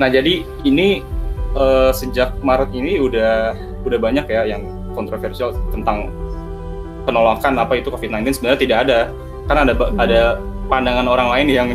Nah 0.00 0.08
jadi 0.08 0.40
ini 0.64 1.04
eh, 1.52 1.90
sejak 1.92 2.40
Maret 2.40 2.72
ini 2.72 2.96
udah 2.96 3.52
udah 3.84 3.98
banyak 4.00 4.24
ya 4.24 4.48
yang 4.48 4.64
kontroversial 4.96 5.52
tentang 5.68 6.08
penolakan 7.04 7.60
apa 7.60 7.76
itu 7.76 7.92
COVID-19 7.92 8.24
sebenarnya 8.32 8.60
tidak 8.60 8.78
ada 8.88 8.98
kan 9.50 9.56
ada 9.68 9.72
Hmm. 9.76 9.98
ada 10.00 10.20
pandangan 10.70 11.06
orang 11.10 11.28
lain 11.28 11.46
yang 11.50 11.68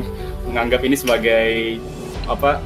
menganggap 0.49 0.81
ini 0.81 0.95
sebagai 0.95 1.77
apa 2.25 2.57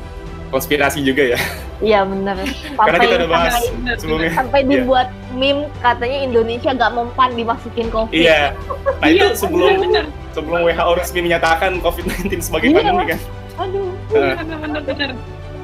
konspirasi 0.51 0.99
juga 1.01 1.23
ya 1.27 1.39
Iya 1.81 2.05
benar. 2.05 2.37
karena 2.77 2.97
kita 2.99 3.15
udah 3.17 3.25
Sampai 3.25 3.33
bahas 3.33 3.53
sebelumnya. 3.97 4.31
sampai 4.37 4.59
Iya. 4.59 4.69
dibuat 4.69 5.07
meme 5.33 5.65
katanya 5.81 6.17
Indonesia 6.21 6.69
gak 6.71 6.91
mempan 6.93 7.29
dimasukin 7.33 7.87
COVID. 7.89 8.13
Iya. 8.13 8.53
Nah 9.01 9.07
itu 9.09 9.17
Iya, 9.17 9.33
sebelum 9.33 9.71
benar, 9.81 10.05
sebelum 10.29 10.59
WHO 10.61 10.91
resmi 10.93 11.19
menyatakan 11.23 11.81
COVID-19 11.81 12.37
sebagai 12.39 12.67
Iya. 12.69 12.75
pandemi 12.77 13.03
kan. 13.07 13.19
Aduh. 13.57 13.89
Eh, 14.13 14.33
benar, 14.37 14.57
benar, 14.61 14.81
benar, 14.83 15.09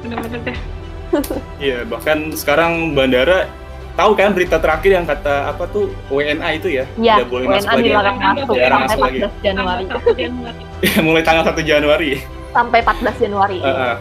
benar, 0.02 0.18
benar 0.18 0.40
deh. 0.42 0.58
Iya, 1.62 1.78
bahkan 1.86 2.18
sekarang 2.34 2.72
bandara 2.92 3.46
tahu 3.94 4.10
kan 4.12 4.30
berita 4.30 4.58
terakhir 4.58 4.90
yang 4.92 5.06
kata 5.06 5.50
apa 5.50 5.64
tuh 5.66 5.86
WNA 6.08 6.48
itu 6.52 6.68
ya, 6.72 6.84
Iya, 6.94 7.22
boleh 7.24 7.46
masuk 7.46 7.62
WNA 7.62 7.70
lagi. 7.70 7.78
ya. 7.78 7.86
dilarang 7.86 8.16
masuk 8.18 8.46
Dilarang 8.50 8.80
sampai 8.80 8.90
masuk 8.90 9.00
lagi. 9.00 9.18
14 9.18 9.38
Januari. 9.40 9.82
Tanggal 9.86 9.98
satu 10.02 10.12
Januari. 10.16 10.62
mulai 11.06 11.22
tanggal 11.22 11.44
1 11.44 11.62
Januari. 11.62 12.10
Sampai 12.48 12.78
14 12.82 13.16
Januari. 13.16 13.58
Eh, 13.58 13.70
eh. 13.70 13.96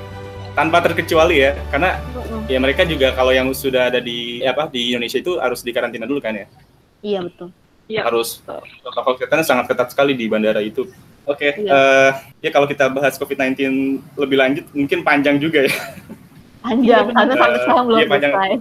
Tanpa 0.57 0.81
terkecuali 0.81 1.37
ya, 1.45 1.53
karena 1.69 2.01
ya 2.49 2.57
mereka 2.57 2.81
juga 2.81 3.13
kalau 3.13 3.29
yang 3.29 3.53
sudah 3.53 3.93
ada 3.93 4.01
di 4.01 4.41
apa 4.41 4.65
di 4.73 4.97
Indonesia 4.97 5.21
itu 5.21 5.37
harus 5.37 5.61
dikarantina 5.61 6.09
dulu 6.09 6.17
kan 6.17 6.33
ya. 6.33 6.49
Iya 7.05 7.19
betul. 7.21 7.53
Iya. 7.85 8.01
Harus 8.09 8.41
protokol 8.81 9.21
kesehatan 9.21 9.45
sangat 9.45 9.65
ketat 9.69 9.93
sekali 9.93 10.17
di 10.17 10.25
bandara 10.25 10.59
itu. 10.59 10.89
Oke, 11.27 11.59
Iya. 11.61 11.71
eh, 11.71 12.11
ya 12.41 12.49
kalau 12.49 12.65
kita 12.65 12.89
bahas 12.89 13.19
COVID-19 13.21 13.53
lebih 14.17 14.37
lanjut 14.39 14.65
mungkin 14.73 15.05
panjang 15.05 15.37
juga 15.37 15.67
ya. 15.67 15.75
Panjang 16.65 16.83
Iya, 16.83 17.13
karena 17.13 17.33
sampai 17.37 17.59
sekarang 17.63 17.83
belum 17.85 17.97
Iya, 17.99 18.07
selesai. 18.09 18.51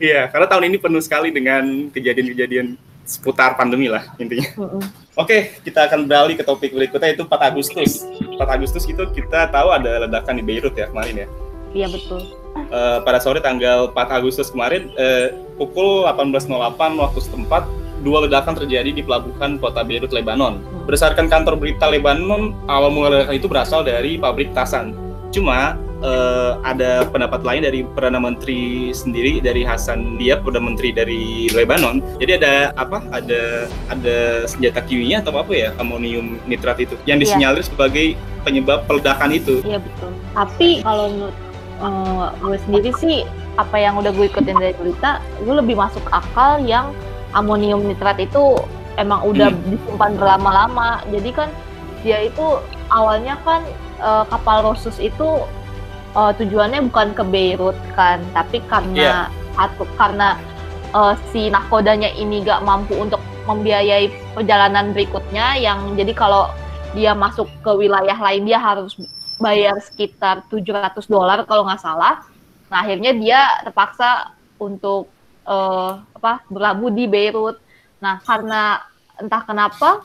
Iya, 0.00 0.20
karena 0.32 0.46
tahun 0.48 0.64
ini 0.72 0.76
penuh 0.80 1.02
sekali 1.04 1.28
dengan 1.34 1.92
kejadian-kejadian 1.92 2.78
seputar 3.04 3.54
pandemi 3.54 3.92
lah 3.92 4.08
intinya. 4.16 4.48
Mm-mm. 4.56 4.82
Oke, 5.14 5.60
kita 5.62 5.86
akan 5.86 6.10
beralih 6.10 6.34
ke 6.34 6.42
topik 6.42 6.74
berikutnya 6.74 7.14
itu 7.14 7.22
4 7.22 7.50
Agustus. 7.54 8.02
4 8.18 8.40
Agustus 8.50 8.82
itu 8.88 9.04
kita 9.14 9.46
tahu 9.52 9.70
ada 9.70 10.08
ledakan 10.08 10.40
di 10.40 10.44
Beirut 10.44 10.74
ya 10.74 10.90
kemarin 10.90 11.22
ya. 11.22 11.28
Iya 11.74 11.86
betul. 11.92 12.34
Eh, 12.54 12.98
pada 13.06 13.18
sore 13.22 13.38
tanggal 13.38 13.94
4 13.94 14.18
Agustus 14.18 14.50
kemarin 14.50 14.90
eh, 14.98 15.30
pukul 15.54 16.08
18.08 16.08 16.50
waktu 16.98 17.20
setempat 17.22 17.62
dua 18.02 18.28
ledakan 18.28 18.52
terjadi 18.58 18.90
di 18.92 19.02
pelabuhan 19.06 19.56
kota 19.56 19.80
Beirut, 19.86 20.12
Lebanon. 20.12 20.60
Berdasarkan 20.84 21.30
kantor 21.30 21.56
berita 21.56 21.88
Lebanon, 21.88 22.52
awal 22.68 22.90
mula 22.92 23.08
ledakan 23.14 23.34
itu 23.38 23.46
berasal 23.48 23.80
dari 23.86 24.20
pabrik 24.20 24.52
tasan. 24.52 24.92
Cuma 25.30 25.78
eh, 26.04 26.52
ada 26.62 27.08
pendapat 27.08 27.40
lain 27.40 27.64
dari 27.64 27.80
perdana 27.82 28.20
menteri 28.20 28.62
sendiri 28.92 29.40
dari 29.40 29.64
Hasan 29.64 30.20
Diab, 30.20 30.44
perdana 30.44 30.68
menteri 30.68 30.92
dari 30.92 31.22
Lebanon. 31.48 32.04
Jadi 32.20 32.32
ada 32.38 32.54
apa? 32.76 33.00
Ada 33.08 33.64
ada 33.88 34.16
senjata 34.44 34.84
kimia 34.84 35.24
atau 35.24 35.32
apa 35.34 35.50
ya? 35.50 35.72
Amonium 35.80 36.36
nitrat 36.44 36.76
itu 36.78 36.94
yang 37.04 37.16
Iya. 37.16 37.24
disinyalir 37.24 37.64
sebagai 37.64 38.14
penyebab 38.44 38.84
peledakan 38.84 39.32
itu. 39.32 39.64
Iya 39.64 39.80
betul. 39.80 40.12
Tapi 40.36 40.84
kalau 40.84 41.08
menurut 41.08 41.36
eh, 41.74 42.26
gue 42.38 42.56
sendiri 42.68 42.90
sih 42.94 43.16
apa 43.56 43.76
yang 43.76 43.96
udah 43.96 44.10
gue 44.10 44.26
ikutin 44.28 44.54
dari 44.54 44.74
berita, 44.74 45.18
gue 45.40 45.54
lebih 45.54 45.74
masuk 45.74 46.02
akal 46.10 46.60
yang 46.60 46.92
amonium 47.32 47.82
nitrat 47.82 48.18
itu 48.18 48.54
emang 48.94 49.24
udah 49.24 49.50
Hmm. 49.50 49.72
disimpan 49.72 50.12
berlama-lama. 50.14 51.02
Jadi 51.08 51.30
kan 51.32 51.48
dia 52.04 52.20
itu 52.20 52.60
awalnya 52.88 53.40
kan 53.42 53.64
eh, 53.96 54.24
kapal 54.28 54.68
Rosus 54.68 55.00
itu 55.00 55.42
eh, 56.14 56.32
tujuannya 56.38 56.80
bukan 56.90 57.08
ke 57.14 57.22
Beirut 57.26 57.76
kan, 57.98 58.22
tapi 58.32 58.62
karena 58.70 59.28
satu 59.54 59.84
karena 59.98 60.38
eh, 60.94 61.14
si 61.30 61.50
nakodanya 61.50 62.10
ini 62.14 62.42
gak 62.42 62.62
mampu 62.62 62.94
untuk 62.98 63.20
membiayai 63.44 64.08
perjalanan 64.32 64.96
berikutnya 64.96 65.60
yang 65.60 65.92
jadi 66.00 66.16
kalau 66.16 66.48
dia 66.96 67.12
masuk 67.12 67.50
ke 67.60 67.70
wilayah 67.74 68.16
lain 68.16 68.48
dia 68.48 68.56
harus 68.56 68.96
bayar 69.36 69.76
sekitar 69.82 70.46
700 70.48 71.04
dolar 71.10 71.42
kalau 71.44 71.66
nggak 71.66 71.82
salah. 71.82 72.22
Nah 72.70 72.78
akhirnya 72.80 73.12
dia 73.12 73.40
terpaksa 73.66 74.32
untuk 74.56 75.10
eh, 75.44 75.92
apa 76.16 76.46
berlabuh 76.48 76.90
di 76.94 77.04
Beirut. 77.10 77.58
Nah 78.00 78.22
karena 78.24 78.80
entah 79.20 79.42
kenapa 79.44 80.02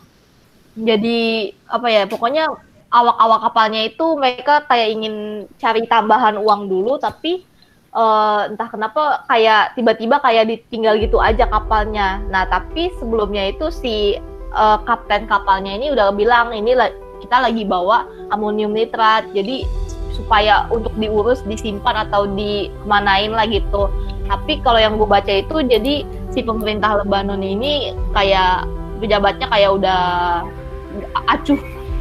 jadi 0.78 1.52
apa 1.66 1.88
ya 1.90 2.04
pokoknya 2.06 2.46
awak-awak 2.90 3.40
kapalnya 3.50 3.82
itu 3.86 4.06
mereka 4.18 4.66
kayak 4.66 4.90
ingin 4.98 5.46
cari 5.62 5.86
tambahan 5.86 6.38
uang 6.38 6.70
dulu 6.70 6.98
tapi 6.98 7.46
eh, 7.94 8.42
entah 8.50 8.70
kenapa 8.70 9.26
kayak 9.30 9.78
tiba-tiba 9.78 10.22
kayak 10.22 10.50
ditinggal 10.50 10.98
gitu 10.98 11.22
aja 11.22 11.46
kapalnya. 11.50 12.22
Nah 12.30 12.50
tapi 12.50 12.90
sebelumnya 12.98 13.54
itu 13.54 13.70
si 13.70 14.18
eh, 14.54 14.78
kapten 14.86 15.30
kapalnya 15.30 15.78
ini 15.78 15.94
udah 15.94 16.14
bilang 16.14 16.54
ini 16.54 16.74
kita 17.22 17.38
lagi 17.46 17.68
bawa 17.68 18.08
amonium 18.32 18.74
nitrat 18.74 19.28
jadi 19.36 19.68
supaya 20.16 20.68
untuk 20.68 20.92
diurus 21.00 21.40
disimpan 21.48 22.10
atau 22.10 22.28
dikemanain 22.28 23.32
lah 23.32 23.48
gitu 23.48 23.88
tapi 24.28 24.60
kalau 24.62 24.78
yang 24.78 25.00
gue 25.00 25.08
baca 25.08 25.32
itu 25.32 25.64
jadi 25.64 26.04
si 26.30 26.40
pemerintah 26.44 27.02
Lebanon 27.02 27.40
ini 27.42 27.96
kayak 28.14 28.68
pejabatnya 29.00 29.48
kayak 29.48 29.72
udah 29.80 30.02
acuh 31.32 31.58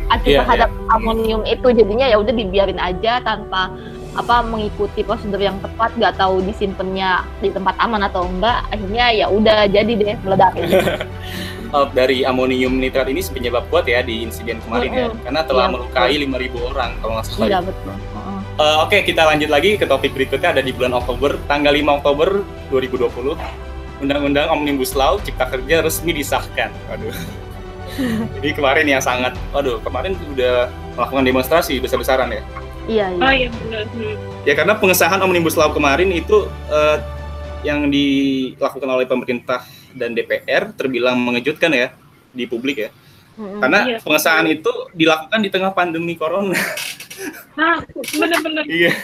acuh 0.08 0.28
Iya, 0.28 0.40
terhadap 0.44 0.70
amonium 0.92 1.42
itu 1.44 1.68
jadinya 1.72 2.06
ya 2.08 2.16
udah 2.16 2.32
dibiarin 2.32 2.80
aja 2.80 3.20
tanpa 3.20 3.72
apa 4.16 4.42
mengikuti 4.42 5.06
prosedur 5.06 5.38
yang 5.38 5.60
tepat 5.62 5.94
nggak 5.94 6.16
tahu 6.18 6.42
disimpannya 6.42 7.22
di 7.38 7.54
tempat 7.54 7.76
aman 7.78 8.02
atau 8.02 8.26
enggak 8.26 8.66
akhirnya 8.72 9.04
ya 9.14 9.26
udah 9.30 9.68
jadi 9.70 9.92
deh 9.94 10.16
meledak 10.26 10.52
dari 11.94 12.24
amonium 12.24 12.80
nitrat 12.80 13.06
ini 13.12 13.20
penyebab 13.20 13.68
kuat 13.68 13.84
ya 13.84 14.00
di 14.00 14.24
insiden 14.24 14.58
kemarin 14.64 14.90
ya 14.90 15.06
Mm-mm. 15.12 15.20
karena 15.22 15.40
telah 15.44 15.66
Iya, 15.68 15.72
melukai 15.76 16.16
5.000 16.24 16.70
orang 16.72 16.90
kalau 16.98 17.12
nggak 17.20 17.26
salah. 17.28 17.46
iya 17.46 17.58
betul. 17.60 17.92
Uh, 18.58 18.76
Oke 18.82 19.06
kita 19.06 19.22
lanjut 19.22 19.50
lagi 19.52 19.78
ke 19.78 19.86
topik 19.86 20.16
berikutnya 20.16 20.50
ada 20.50 20.62
di 20.64 20.72
bulan 20.74 20.96
Oktober 20.96 21.38
tanggal 21.46 21.70
5 21.70 22.02
Oktober 22.02 22.28
2020 22.74 23.38
Undang-Undang 24.02 24.46
Omnibus 24.50 24.94
Law 24.98 25.18
Cipta 25.22 25.46
Kerja 25.46 25.82
resmi 25.82 26.10
disahkan. 26.14 26.70
Waduh. 26.90 27.14
Jadi 28.38 28.48
kemarin 28.52 28.86
yang 28.86 29.02
sangat, 29.02 29.34
waduh 29.50 29.82
kemarin 29.82 30.14
udah 30.28 30.66
melakukan 30.94 31.24
demonstrasi 31.24 31.78
besar-besaran 31.78 32.30
ya. 32.30 32.42
iya 32.86 33.06
iya 33.10 33.20
Oh 33.20 33.32
iya 33.34 33.48
benar. 33.52 33.84
Ya 34.42 34.54
karena 34.54 34.74
pengesahan 34.74 35.20
Omnibus 35.20 35.54
Law 35.54 35.70
kemarin 35.70 36.08
itu 36.08 36.46
eh, 36.68 36.96
yang 37.60 37.90
dilakukan 37.90 38.86
oleh 38.88 39.04
pemerintah 39.04 39.60
dan 39.92 40.14
DPR 40.14 40.70
terbilang 40.72 41.18
mengejutkan 41.18 41.68
ya 41.70 41.90
di 42.30 42.46
publik 42.46 42.78
ya. 42.78 42.90
Mm-mm. 43.34 43.60
Karena 43.60 43.78
Iya. 43.84 43.98
pengesahan 44.00 44.46
itu 44.46 44.70
dilakukan 44.92 45.38
di 45.38 45.48
tengah 45.48 45.70
pandemi 45.70 46.14
corona. 46.14 46.54
Nah, 47.54 47.82
benar-benar. 48.14 48.62
iya, 48.70 48.94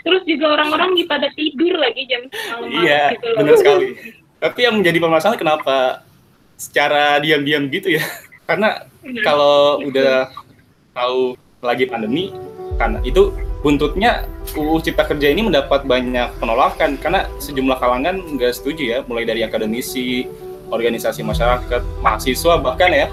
Terus 0.00 0.22
juga 0.22 0.54
orang-orang 0.54 0.94
di 0.94 1.02
pada 1.02 1.26
tidur 1.34 1.74
lagi 1.76 2.06
jam 2.06 2.22
malam 2.46 2.68
iya, 2.78 3.10
gitu 3.10 3.26
benar 3.34 3.56
sekali. 3.58 3.86
Tapi 4.38 4.58
yang 4.62 4.74
menjadi 4.78 4.98
permasalahan 5.00 5.40
kenapa 5.40 6.04
secara 6.56 7.20
diam-diam 7.20 7.68
gitu 7.68 7.96
ya? 7.96 8.04
Karena 8.48 8.84
Benar. 9.00 9.22
kalau 9.22 9.80
udah 9.84 10.32
tahu 10.96 11.36
lagi 11.60 11.84
pandemi, 11.88 12.30
karena 12.78 13.02
itu 13.02 13.34
buntutnya 13.64 14.22
UU 14.54 14.78
Cipta 14.78 15.02
Kerja 15.02 15.34
ini 15.34 15.42
mendapat 15.42 15.82
banyak 15.82 16.30
penolakan 16.38 16.94
karena 17.02 17.26
sejumlah 17.42 17.74
kalangan 17.82 18.22
nggak 18.38 18.54
setuju 18.54 18.82
ya, 18.86 18.98
mulai 19.10 19.26
dari 19.26 19.42
akademisi, 19.42 20.30
organisasi 20.70 21.26
masyarakat, 21.26 21.82
mahasiswa 22.02 22.54
bahkan 22.62 22.90
ya. 22.94 23.08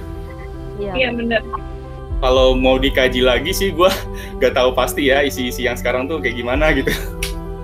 iya 0.78 0.92
Iya 0.94 1.10
benar. 1.18 1.42
Kalau 2.22 2.56
mau 2.56 2.78
dikaji 2.80 3.26
lagi 3.26 3.52
sih, 3.52 3.74
gue 3.74 3.90
nggak 4.38 4.54
tahu 4.54 4.72
pasti 4.78 5.10
ya 5.10 5.26
isi-isi 5.26 5.66
yang 5.66 5.76
sekarang 5.76 6.06
tuh 6.06 6.22
kayak 6.22 6.38
gimana 6.38 6.70
gitu. 6.78 6.94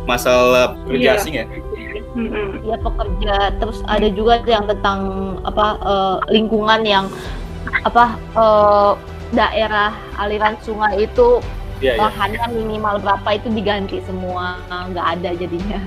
Masalah 0.09 0.73
kerja 0.89 1.13
Iya. 1.13 1.17
asing 1.17 1.35
ya. 1.35 1.45
Mm-mm. 2.09 2.65
ya 2.65 2.73
pekerja 2.81 3.53
terus 3.61 3.85
ada 3.85 4.09
juga 4.09 4.41
yang 4.41 4.65
tentang 4.65 4.99
apa 5.45 5.77
eh, 5.77 6.17
lingkungan 6.33 6.81
yang 6.81 7.05
apa 7.85 8.17
eh, 8.33 8.91
daerah 9.31 9.93
aliran 10.17 10.57
sungai 10.59 11.05
itu 11.05 11.37
Iya, 11.79 11.95
iya. 11.95 12.01
lahannya 12.01 12.45
minimal 12.51 12.97
berapa 12.99 13.29
itu 13.37 13.47
diganti 13.53 14.01
semua 14.03 14.57
nggak 14.67 15.05
ada 15.15 15.29
jadinya 15.37 15.79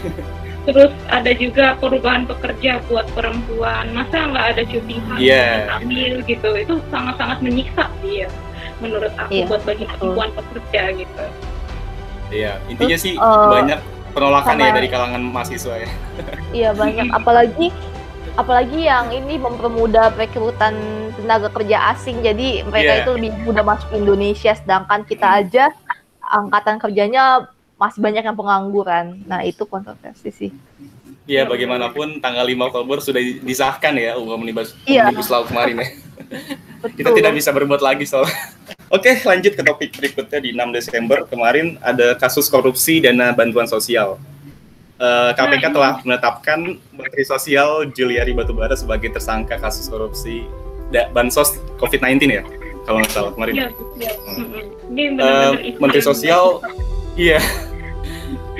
Terus 0.66 0.90
ada 1.06 1.30
juga 1.30 1.78
perubahan 1.78 2.26
pekerja 2.26 2.82
buat 2.90 3.06
perempuan. 3.14 3.86
Masa 3.94 4.26
nggak 4.26 4.46
ada 4.50 4.62
cuti 4.66 4.98
hamil, 4.98 5.22
Iya. 5.22 5.70
hamil 5.70 6.14
gitu? 6.26 6.48
Itu 6.58 6.82
sangat-sangat 6.90 7.38
menyiksa 7.38 7.86
sih 8.02 8.26
ya, 8.26 8.28
menurut 8.82 9.14
aku 9.14 9.30
Iya, 9.30 9.44
buat 9.46 9.62
bagi 9.62 9.86
perempuan 9.86 10.34
pekerja 10.34 10.82
gitu. 10.98 11.24
Iya, 12.28 12.58
intinya 12.66 12.92
Terus, 12.92 13.04
sih 13.04 13.14
eh, 13.14 13.46
banyak 13.48 13.78
penolakan 14.10 14.54
ya 14.54 14.64
sama- 14.64 14.76
dari 14.76 14.88
kalangan 14.88 15.22
mahasiswa 15.22 15.74
ya. 15.76 15.88
iya 16.58 16.70
banyak 16.72 17.06
apalagi 17.10 17.68
apalagi 18.34 18.80
yang 18.82 19.08
ini 19.10 19.36
mempermudah 19.36 20.12
perekrutan 20.12 20.76
tenaga 21.14 21.48
kerja 21.48 21.90
asing 21.90 22.20
jadi 22.20 22.64
mereka 22.64 22.92
Iya. 22.92 23.02
itu 23.02 23.10
lebih 23.12 23.32
mudah 23.42 23.62
masuk 23.62 23.90
Indonesia 23.92 24.52
sedangkan 24.52 25.04
kita 25.04 25.26
aja 25.38 25.64
angkatan 26.20 26.76
kerjanya 26.76 27.46
masih 27.76 28.00
banyak 28.00 28.22
yang 28.22 28.34
pengangguran 28.34 29.20
nah 29.24 29.40
itu 29.40 29.62
kontroversi 29.64 30.30
sih 30.30 30.50
Iya, 31.24 31.42
bagaimanapun 31.42 32.22
tanggal 32.22 32.46
5 32.46 32.70
Oktober 32.70 33.02
sudah 33.02 33.18
disahkan 33.42 33.90
ya 33.94 34.14
UU 34.14 34.30
Omnibus, 34.32 34.78
Iya. 34.84 35.10
Omnibus 35.10 35.26
Law 35.26 35.42
kemarin 35.42 35.74
ya. 35.76 35.88
betul 36.78 36.94
Kita 37.02 37.10
tidak 37.12 37.32
bisa 37.34 37.50
berbuat 37.50 37.82
lagi 37.82 38.06
soal. 38.06 38.30
Oke, 38.86 39.18
lanjut 39.18 39.52
ke 39.52 39.62
topik 39.62 39.90
berikutnya 39.92 40.38
di 40.38 40.50
6 40.54 40.70
Desember 40.70 41.26
kemarin 41.26 41.74
ada 41.82 42.14
kasus 42.14 42.46
korupsi 42.46 43.02
dana 43.02 43.34
bantuan 43.34 43.66
sosial. 43.66 44.14
Eh, 44.96 45.30
KPK 45.34 45.60
Nah, 45.60 45.72
telah 45.74 45.92
menetapkan 46.00 46.58
Menteri 46.94 47.20
Sosial 47.20 47.90
Juliari 47.92 48.32
Batubara 48.32 48.72
sebagai 48.72 49.12
tersangka 49.12 49.60
kasus 49.60 49.90
korupsi 49.90 50.46
da- 50.88 51.10
bansos 51.12 51.52
COVID-19 51.76 52.32
ya, 52.32 52.42
kalau 52.86 53.04
nggak 53.04 53.12
salah 53.12 53.30
kemarin. 53.34 53.52
Iya, 53.52 53.68
iya. 53.98 54.12
Hmm. 54.16 55.60
Isu 55.60 55.76
Menteri 55.76 56.00
yang- 56.00 56.08
Sosial, 56.08 56.44
iya. 57.12 57.38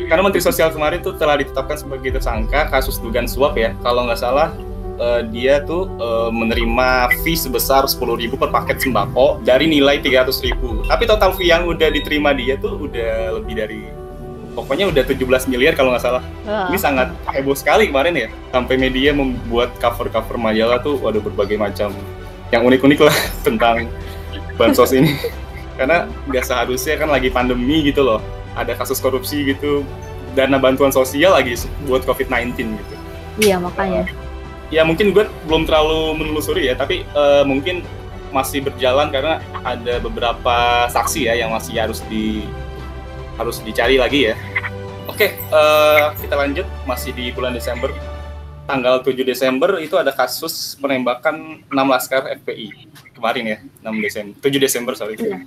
Karena 0.06 0.22
Menteri 0.22 0.44
Sosial 0.44 0.68
kemarin 0.70 1.00
tuh 1.00 1.16
telah 1.16 1.40
ditetapkan 1.40 1.80
sebagai 1.80 2.12
tersangka 2.12 2.68
kasus 2.68 3.00
dugaan 3.00 3.24
suap 3.24 3.56
ya. 3.56 3.72
Kalau 3.80 4.04
nggak 4.04 4.20
salah 4.20 4.52
eh, 4.96 5.22
dia 5.30 5.62
tuh 5.62 5.88
eh, 5.96 6.30
menerima 6.32 7.12
fee 7.22 7.38
sebesar 7.38 7.84
10.000 7.86 8.32
per 8.36 8.50
paket 8.50 8.82
sembako 8.82 9.44
dari 9.44 9.70
nilai 9.70 10.00
300.000. 10.00 10.88
Tapi 10.88 11.04
total 11.06 11.30
fee 11.36 11.52
yang 11.52 11.68
udah 11.68 11.88
diterima 11.92 12.32
dia 12.32 12.56
tuh 12.56 12.88
udah 12.88 13.40
lebih 13.40 13.54
dari 13.56 13.80
pokoknya 14.56 14.88
udah 14.88 15.04
17 15.04 15.52
miliar 15.52 15.76
kalau 15.76 15.92
nggak 15.92 16.04
salah. 16.04 16.24
Nah, 16.48 16.72
Ini 16.72 16.78
sangat 16.80 17.12
heboh 17.28 17.56
sekali 17.56 17.92
kemarin 17.92 18.16
ya. 18.16 18.28
Sampai 18.50 18.80
media 18.80 19.12
membuat 19.12 19.76
cover-cover 19.76 20.40
majalah 20.40 20.80
tuh 20.80 20.96
waduh 21.00 21.20
berbagai 21.20 21.60
macam 21.60 21.92
yang 22.50 22.62
unik-unik 22.64 23.00
lah 23.04 23.16
tentang 23.46 23.88
bansos 24.56 24.96
ini. 24.96 25.12
Karena 25.78 26.08
nggak 26.24 26.44
seharusnya 26.48 26.96
kan 26.96 27.12
lagi 27.12 27.28
pandemi 27.28 27.84
gitu 27.84 28.00
loh. 28.00 28.24
Ada 28.56 28.72
kasus 28.72 28.96
korupsi 29.04 29.44
gitu, 29.44 29.84
dana 30.36 30.60
bantuan 30.60 30.92
sosial 30.92 31.32
lagi 31.32 31.56
buat 31.88 32.04
COVID-19 32.04 32.52
gitu. 32.76 32.94
iya 33.40 33.56
makanya 33.56 34.04
Ya 34.74 34.82
mungkin 34.82 35.14
gue 35.14 35.30
belum 35.46 35.62
terlalu 35.66 36.18
menelusuri 36.18 36.66
ya, 36.66 36.74
tapi 36.74 37.06
eh, 37.06 37.44
mungkin 37.46 37.86
masih 38.34 38.66
berjalan 38.66 39.08
karena 39.14 39.38
ada 39.62 40.02
beberapa 40.02 40.86
saksi 40.90 41.30
ya 41.30 41.34
yang 41.38 41.54
masih 41.54 41.78
harus 41.78 42.02
di 42.10 42.42
harus 43.38 43.62
dicari 43.62 43.96
lagi 43.96 44.32
ya. 44.32 44.34
Oke, 45.06 45.38
eh, 45.38 46.04
kita 46.18 46.34
lanjut 46.34 46.66
masih 46.84 47.14
di 47.14 47.30
bulan 47.30 47.54
Desember. 47.54 47.94
Tanggal 48.66 48.98
7 48.98 49.22
Desember 49.22 49.78
itu 49.78 49.94
ada 49.94 50.10
kasus 50.10 50.74
penembakan 50.82 51.62
6 51.70 51.86
laskar 51.86 52.26
FPI 52.42 52.90
kemarin 53.14 53.44
ya, 53.46 53.58
6 53.86 54.02
Desember. 54.02 54.34
7 54.42 54.58
Desember 54.58 54.92
sorry. 54.98 55.14
Iya. 55.14 55.46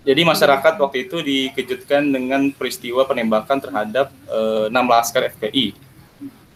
Jadi 0.00 0.20
masyarakat 0.26 0.74
waktu 0.80 1.06
itu 1.06 1.22
dikejutkan 1.22 2.08
dengan 2.10 2.50
peristiwa 2.50 3.06
penembakan 3.06 3.62
terhadap 3.62 4.10
eh, 4.26 4.66
6 4.66 4.74
laskar 4.74 5.30
FPI. 5.38 5.89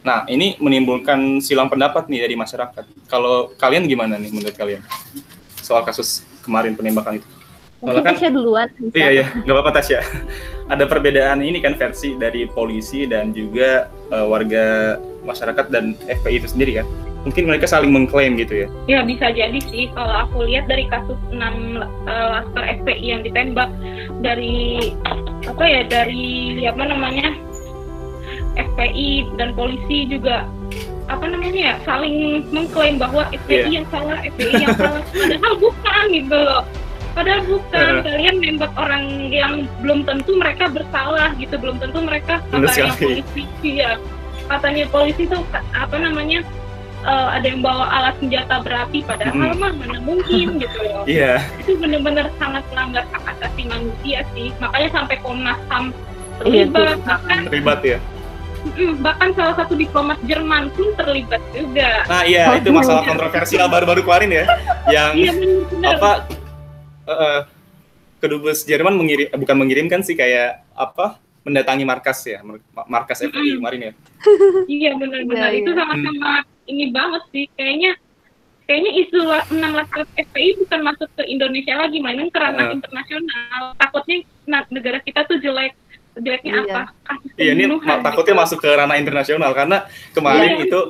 Nah, 0.04 0.28
ini 0.28 0.52
menimbulkan 0.60 1.40
silang 1.40 1.72
pendapat 1.72 2.12
nih 2.12 2.28
dari 2.28 2.36
masyarakat. 2.36 3.08
Kalau 3.08 3.56
kalian 3.56 3.88
gimana 3.88 4.20
nih 4.20 4.28
menurut 4.28 4.52
kalian 4.52 4.84
soal 5.64 5.80
kasus 5.80 6.20
kemarin 6.44 6.76
penembakan 6.76 7.18
itu? 7.18 7.28
mungkin 7.84 8.00
kan- 8.00 8.16
Tasya 8.16 8.30
duluan 8.32 8.68
bisa. 8.80 8.96
Iya 8.96 9.08
iya, 9.12 9.26
nggak 9.44 9.54
apa-apa 9.56 9.72
Tasya. 9.80 10.00
Ada 10.72 10.84
perbedaan 10.88 11.44
ini 11.44 11.60
kan 11.60 11.76
versi 11.76 12.16
dari 12.16 12.48
polisi 12.48 13.04
dan 13.04 13.32
juga 13.36 13.88
eh, 14.08 14.24
warga 14.24 14.96
masyarakat 15.24 15.68
dan 15.68 15.92
FPI 16.04 16.40
itu 16.40 16.48
sendiri 16.48 16.80
kan. 16.80 16.86
Mungkin 17.24 17.48
mereka 17.48 17.64
saling 17.64 17.88
mengklaim 17.88 18.36
gitu 18.36 18.64
ya. 18.64 18.68
Ya 18.84 19.00
bisa 19.00 19.32
jadi 19.32 19.56
sih 19.56 19.88
kalau 19.96 20.28
aku 20.28 20.44
lihat 20.44 20.68
dari 20.68 20.84
kasus 20.92 21.16
6 21.32 21.40
uh, 21.40 21.80
laskar 22.36 22.64
FPI 22.84 23.16
yang 23.16 23.22
ditembak 23.24 23.72
dari 24.20 24.92
apa 25.44 25.64
ya 25.64 25.82
dari 25.88 26.24
apa 26.68 26.84
namanya 26.84 27.32
FPI 28.54 29.10
dan 29.34 29.52
polisi 29.52 30.06
juga 30.06 30.46
apa 31.04 31.28
namanya 31.28 31.60
ya 31.60 31.74
saling 31.84 32.48
mengklaim 32.48 32.96
bahwa 32.96 33.28
FPI 33.30 33.52
Iya. 33.60 33.68
yang 33.76 33.86
salah 33.88 34.18
FPI 34.20 34.52
yang 34.58 34.72
salah. 34.74 35.02
Padahal 35.04 35.54
bukan 35.58 36.04
gitu 36.10 36.38
loh. 36.38 36.62
Padahal 37.14 37.40
bukan. 37.44 37.86
Heeh. 37.94 38.02
kalian 38.02 38.36
nembak 38.40 38.72
orang 38.74 39.04
yang 39.28 39.52
belum 39.78 40.02
tentu 40.02 40.32
mereka 40.34 40.64
bersalah 40.66 41.30
gitu. 41.36 41.54
Belum 41.56 41.76
tentu 41.76 41.98
mereka 42.00 42.40
katanya 42.48 42.90
polisi. 42.96 43.42
Ya 43.62 44.00
katanya 44.44 44.84
polisi 44.88 45.22
tuh 45.24 45.40
apa 45.72 45.96
namanya 45.96 46.40
eh, 47.02 47.28
ada 47.32 47.44
yang 47.44 47.60
bawa 47.60 47.84
alat 47.86 48.16
senjata 48.18 48.60
berapi 48.60 49.04
padahal 49.04 49.36
Mm. 49.36 49.56
mah 49.56 49.72
mana 49.76 49.98
mungkin 50.00 50.46
gitu 50.64 50.78
loh. 50.80 51.04
Iya, 51.04 51.44
itu 51.58 51.76
benar-benar 51.76 52.32
sangat 52.34 52.64
melanggar 52.68 53.04
hak 53.08 53.24
asasi 53.30 53.68
manusia 53.68 54.24
sih. 54.32 54.48
Makanya 54.56 54.88
sampai 54.90 55.16
Komnas 55.20 55.60
HAM 55.68 55.92
Iya, 56.42 56.66
terlibat 56.66 56.98
bahkan 57.04 57.38
terlibat 57.46 57.80
ya. 57.84 57.98
Mm, 58.66 58.94
bahkan 59.00 59.30
salah 59.32 59.54
satu 59.54 59.74
diplomat 59.74 60.18
Jerman 60.24 60.72
pun 60.72 60.92
terlibat 60.94 61.42
juga 61.52 62.04
Nah 62.04 62.22
iya, 62.24 62.52
itu 62.58 62.70
masalah 62.70 63.04
kontroversial 63.04 63.68
baru-baru 63.68 64.00
kemarin 64.02 64.30
ya. 64.32 64.44
Yang 64.88 65.10
iya 65.14 65.32
benar 65.64 65.92
apa 65.94 66.12
eh, 67.04 67.40
kedubes 68.18 68.64
Jerman 68.64 68.96
mengirim 68.96 69.28
bukan 69.30 69.56
mengirimkan 69.56 70.00
sih 70.00 70.16
kayak 70.16 70.64
apa 70.72 71.20
mendatangi 71.44 71.84
markas 71.84 72.24
ya 72.24 72.40
mar- 72.40 72.64
markas 72.88 73.20
FPI 73.20 73.36
Mm-mm. 73.36 73.56
kemarin 73.60 73.80
ya 73.80 73.92
iya 74.80 74.90
benar-benar 74.96 75.52
Iya, 75.52 75.60
itu 75.60 75.70
iya. 75.70 75.76
sama-sama 75.76 76.32
ini 76.64 76.84
banget 76.88 77.22
sih 77.28 77.44
kayaknya 77.52 77.92
kayaknya 78.64 78.92
isu 79.04 79.20
enam 79.52 79.76
laskar 79.76 80.08
FPI 80.16 80.56
bukan 80.64 80.80
masuk 80.80 81.08
ke 81.12 81.22
Indonesia 81.28 81.76
lagi 81.76 82.00
mainan 82.00 82.32
ke 82.32 82.38
ranah 82.40 82.72
Heeh. 82.72 82.80
internasional 82.80 83.76
takutnya 83.76 84.24
negara 84.72 85.04
kita 85.04 85.28
tuh 85.28 85.36
jelek 85.36 85.76
jeleknya 86.16 86.52
Iya. 86.54 86.74
apa 86.74 86.80
kasus 87.04 87.30
iya 87.34 87.50
ini 87.52 87.64
takutnya 87.82 88.34
gitu. 88.34 88.42
masuk 88.42 88.58
ke 88.62 88.68
ranah 88.70 88.96
internasional 88.96 89.50
karena 89.50 89.78
kemarin 90.14 90.50
Iya. 90.56 90.64
itu 90.64 90.80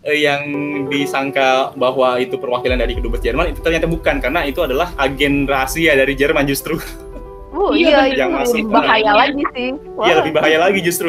eh, 0.00 0.18
yang 0.22 0.42
disangka 0.86 1.74
bahwa 1.74 2.16
itu 2.16 2.38
perwakilan 2.38 2.78
dari 2.78 2.94
kedubes 2.94 3.18
Jerman 3.18 3.50
itu 3.50 3.60
ternyata 3.60 3.84
bukan 3.84 4.22
karena 4.22 4.46
itu 4.46 4.62
adalah 4.62 4.94
agen 4.96 5.44
rahasia 5.44 5.94
dari 5.94 6.14
Jerman 6.14 6.46
justru 6.46 6.78
Oh 7.48 7.72
Iya, 7.72 7.80
iya, 7.80 7.96
bener. 7.96 8.06
itu 8.06 8.20
Yang 8.20 8.30
masuk 8.30 8.58
bahaya 8.70 9.12
lagi 9.16 9.42
sih. 9.56 9.68
Wah, 9.96 10.04
Iya 10.06 10.14
lebih 10.20 10.32
bahaya 10.36 10.58
lagi 10.60 10.80
justru 10.84 11.08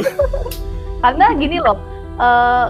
Karena 1.04 1.26
gini 1.36 1.60
loh, 1.60 1.78
eh, 2.16 2.66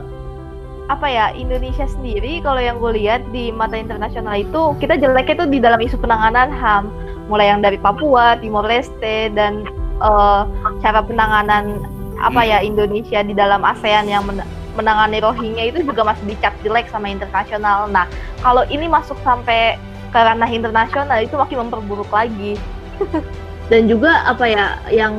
apa 0.89 1.05
ya 1.05 1.29
Indonesia 1.31 1.85
sendiri 1.85 2.41
kalau 2.41 2.57
yang 2.57 2.81
gue 2.81 2.97
lihat 2.97 3.21
di 3.29 3.53
mata 3.53 3.77
internasional 3.77 4.33
itu 4.35 4.73
kita 4.77 4.97
jeleknya 4.97 5.45
tuh 5.45 5.47
di 5.47 5.61
dalam 5.61 5.77
isu 5.77 5.97
penanganan 5.97 6.49
HAM, 6.49 6.89
mulai 7.29 7.47
yang 7.47 7.61
dari 7.61 7.77
Papua, 7.77 8.37
Timor 8.37 8.65
Leste 8.65 9.29
dan 9.33 9.65
eh, 9.99 10.41
cara 10.83 10.99
penanganan 11.03 11.83
apa 12.19 12.41
ya 12.43 12.59
Indonesia 12.59 13.23
di 13.23 13.31
dalam 13.31 13.63
ASEAN 13.63 14.07
yang 14.11 14.27
men- 14.27 14.47
menangani 14.75 15.19
Rohingya 15.19 15.75
itu 15.75 15.83
juga 15.83 16.07
masih 16.07 16.35
dicap 16.35 16.55
jelek 16.63 16.87
sama 16.91 17.11
internasional. 17.11 17.87
Nah 17.91 18.07
kalau 18.43 18.63
ini 18.67 18.87
masuk 18.87 19.15
sampai 19.23 19.75
ke 20.09 20.19
ranah 20.19 20.47
internasional 20.49 21.19
itu 21.19 21.35
makin 21.35 21.67
memperburuk 21.67 22.09
lagi. 22.11 22.55
dan 23.69 23.85
juga 23.85 24.25
apa 24.25 24.49
ya 24.49 24.65
yang 24.89 25.13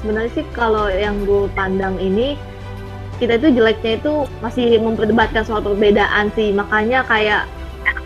sebenarnya 0.00 0.32
sih 0.32 0.46
kalau 0.56 0.88
yang 0.88 1.20
gue 1.28 1.46
pandang 1.52 2.00
ini 2.00 2.34
kita 3.20 3.36
itu 3.36 3.60
jeleknya 3.60 4.00
itu 4.00 4.24
masih 4.40 4.80
memperdebatkan 4.80 5.44
soal 5.44 5.60
perbedaan 5.60 6.32
sih 6.32 6.56
makanya 6.56 7.04
kayak 7.04 7.44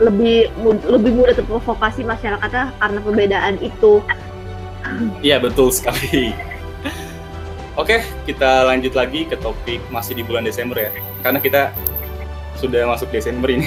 lebih 0.02 0.50
mud- 0.58 0.82
lebih 0.82 1.14
mudah 1.14 1.38
terprovokasi 1.38 2.02
masyarakatnya 2.02 2.74
karena 2.82 2.98
perbedaan 2.98 3.54
itu 3.62 4.02
Iya 5.20 5.36
betul 5.38 5.70
sekali. 5.70 6.30
Oke, 7.74 7.98
kita 8.22 8.62
lanjut 8.64 8.94
lagi 8.94 9.24
ke 9.24 9.34
topik 9.34 9.82
masih 9.88 10.14
di 10.14 10.22
bulan 10.22 10.42
Desember 10.42 10.78
ya. 10.78 10.90
Karena 11.20 11.38
kita 11.38 11.74
sudah 12.56 12.86
masuk 12.86 13.10
Desember 13.10 13.50
ini. 13.50 13.66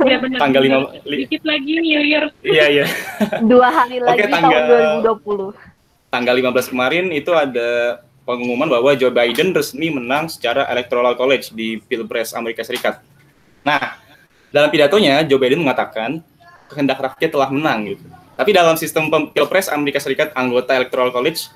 Iya, 0.00 0.16
benar. 0.18 0.38
Tanggal 0.40 0.62
lima- 0.62 0.88
li- 1.04 1.24
dikit 1.24 1.44
lagi 1.44 1.72
New 1.74 2.00
Year 2.00 2.24
Iya 2.40 2.64
iya. 2.70 2.84
dua 3.44 3.68
hari 3.68 4.00
Oke, 4.00 4.08
lagi 4.18 4.24
tanggal- 4.26 4.66
tahun 4.66 5.04
2020 5.04 5.52
Tanggal 6.10 6.34
15 6.34 6.66
kemarin 6.66 7.04
itu 7.12 7.30
ada 7.30 7.68
pengumuman 8.24 8.66
bahwa 8.66 8.90
Joe 8.94 9.10
Biden 9.10 9.52
resmi 9.52 9.88
menang 9.88 10.26
secara 10.26 10.64
Electoral 10.66 11.12
College 11.12 11.52
di 11.52 11.78
Pilpres 11.78 12.32
Amerika 12.32 12.60
Serikat. 12.60 12.98
Nah, 13.60 14.00
dalam 14.48 14.68
pidatonya 14.68 15.22
Joe 15.22 15.38
Biden 15.38 15.60
mengatakan 15.60 16.18
kehendak 16.66 16.98
rakyat 16.98 17.30
telah 17.30 17.48
menang 17.48 17.84
gitu. 17.86 18.04
Tapi 18.40 18.56
dalam 18.56 18.72
sistem 18.80 19.12
pilpres 19.36 19.68
Amerika 19.68 20.00
Serikat 20.00 20.32
anggota 20.32 20.72
Electoral 20.72 21.12
College 21.12 21.52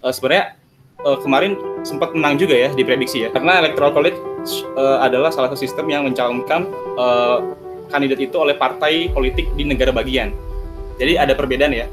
uh, 0.00 0.08
sebenarnya 0.08 0.56
uh, 1.04 1.20
kemarin 1.20 1.52
sempat 1.84 2.16
menang 2.16 2.40
juga 2.40 2.56
ya 2.56 2.72
diprediksi 2.72 3.28
ya. 3.28 3.28
Karena 3.28 3.60
Electoral 3.60 3.92
College 3.92 4.16
uh, 4.72 5.04
adalah 5.04 5.28
salah 5.28 5.52
satu 5.52 5.60
sistem 5.60 5.84
yang 5.92 6.08
mencalonkan 6.08 6.64
uh, 6.96 7.44
kandidat 7.92 8.24
itu 8.24 8.40
oleh 8.40 8.56
partai 8.56 9.12
politik 9.12 9.52
di 9.52 9.68
negara 9.68 9.92
bagian. 9.92 10.32
Jadi 10.96 11.20
ada 11.20 11.36
perbedaan 11.36 11.76
ya 11.76 11.84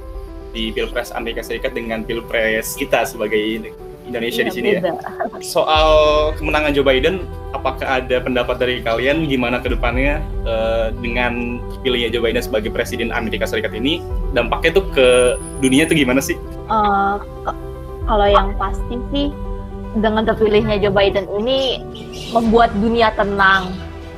di 0.55 0.71
Pilpres 0.71 1.11
Amerika 1.11 1.43
Serikat 1.43 1.75
dengan 1.75 2.07
Pilpres 2.07 2.79
kita 2.79 3.03
sebagai 3.03 3.67
Indonesia 4.11 4.43
Iya, 4.43 4.47
di 4.47 4.53
sini 4.53 4.67
ya. 4.75 4.81
beda. 4.83 4.91
Soal 5.39 5.87
kemenangan 6.35 6.75
Joe 6.75 6.83
Biden, 6.83 7.23
apakah 7.55 8.03
ada 8.03 8.19
pendapat 8.19 8.59
dari 8.59 8.83
kalian 8.83 9.25
gimana 9.25 9.63
ke 9.63 9.71
depannya 9.71 10.19
eh, 10.43 10.91
dengan 10.99 11.57
pilihnya 11.81 12.11
Joe 12.11 12.21
Biden 12.21 12.43
sebagai 12.43 12.69
presiden 12.69 13.15
Amerika 13.15 13.47
Serikat 13.47 13.71
ini? 13.71 14.03
Dampaknya 14.35 14.75
tuh 14.75 14.85
ke 14.91 15.07
dunia 15.63 15.87
tuh 15.87 15.95
gimana 15.95 16.19
sih? 16.19 16.35
K- 16.67 17.59
kalau 18.05 18.27
yang 18.27 18.51
pasti 18.59 18.99
sih 19.09 19.31
dengan 19.97 20.27
terpilihnya 20.27 20.79
Joe 20.79 20.91
Biden 20.91 21.25
ini 21.39 21.79
membuat 22.31 22.71
dunia 22.75 23.11
tenang. 23.15 23.71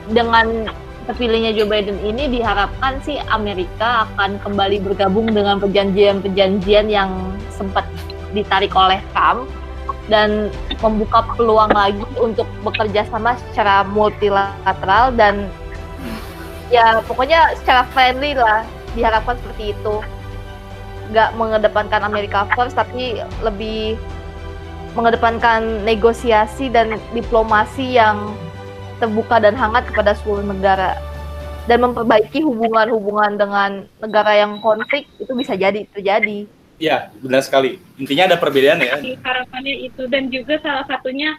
Dengan 0.09 0.69
terpilihnya 1.03 1.51
Joe 1.51 1.67
Biden 1.67 1.97
ini 1.99 2.29
diharapkan 2.29 3.01
sih 3.01 3.17
Amerika 3.27 4.07
akan 4.07 4.39
kembali 4.39 4.83
bergabung 4.83 5.27
dengan 5.31 5.57
perjanjian-perjanjian 5.59 6.87
yang 6.87 7.09
sempat 7.49 7.83
ditarik 8.33 8.73
oleh 8.73 8.97
Trump 9.13 9.45
dan 10.11 10.51
membuka 10.83 11.23
peluang 11.35 11.71
lagi 11.71 12.03
untuk 12.19 12.47
bekerja 12.65 13.07
sama 13.07 13.39
secara 13.49 13.87
multilateral 13.87 15.15
dan 15.15 15.47
ya 16.67 16.99
pokoknya 17.07 17.55
secara 17.63 17.87
friendly 17.95 18.35
lah 18.35 18.67
diharapkan 18.97 19.39
seperti 19.39 19.71
itu 19.71 19.95
nggak 21.11 21.29
mengedepankan 21.35 22.01
Amerika 22.03 22.47
first 22.55 22.75
tapi 22.75 23.19
lebih 23.43 23.95
mengedepankan 24.93 25.81
negosiasi 25.87 26.69
dan 26.69 26.99
diplomasi 27.11 27.97
yang 27.97 28.33
terbuka 29.01 29.41
dan 29.41 29.57
hangat 29.57 29.83
kepada 29.89 30.13
seluruh 30.13 30.45
negara 30.45 30.95
dan 31.65 31.79
memperbaiki 31.79 32.43
hubungan-hubungan 32.43 33.39
dengan 33.39 33.71
negara 34.03 34.35
yang 34.35 34.59
konflik 34.59 35.07
itu 35.17 35.31
bisa 35.33 35.55
jadi 35.55 35.87
terjadi. 35.95 36.45
Ya, 36.81 37.13
benar 37.21 37.41
sekali. 37.45 37.77
Intinya 38.01 38.33
ada 38.33 38.37
perbedaan 38.41 38.81
ya. 38.81 38.97
Di 38.99 39.13
harapannya 39.21 39.75
itu 39.87 40.09
dan 40.09 40.27
juga 40.33 40.57
salah 40.59 40.83
satunya 40.89 41.31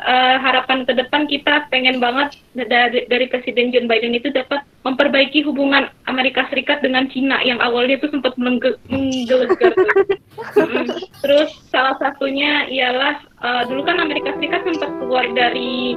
eh, 0.00 0.36
harapan 0.40 0.88
ke 0.88 0.96
depan 0.96 1.28
kita 1.28 1.68
pengen 1.68 2.00
banget 2.00 2.34
dari, 2.56 3.04
dari 3.06 3.26
Presiden 3.28 3.70
John 3.70 3.86
Biden 3.86 4.16
itu 4.16 4.32
dapat 4.32 4.64
memperbaiki 4.82 5.44
hubungan 5.44 5.92
Amerika 6.08 6.48
Serikat 6.48 6.80
dengan 6.80 7.04
Cina 7.12 7.44
yang 7.44 7.60
awalnya 7.60 8.00
itu 8.00 8.08
sempat 8.08 8.32
mengge- 8.40 8.80
menggelegar. 8.88 9.76
tuh. 9.76 10.08
Mm. 10.56 10.88
Terus 11.20 11.50
salah 11.68 11.94
satunya 12.00 12.64
ialah 12.72 13.20
eh, 13.20 13.62
dulu 13.68 13.84
kan 13.84 14.00
Amerika 14.00 14.32
Serikat 14.40 14.64
sempat 14.64 14.90
keluar 14.96 15.28
dari 15.36 15.94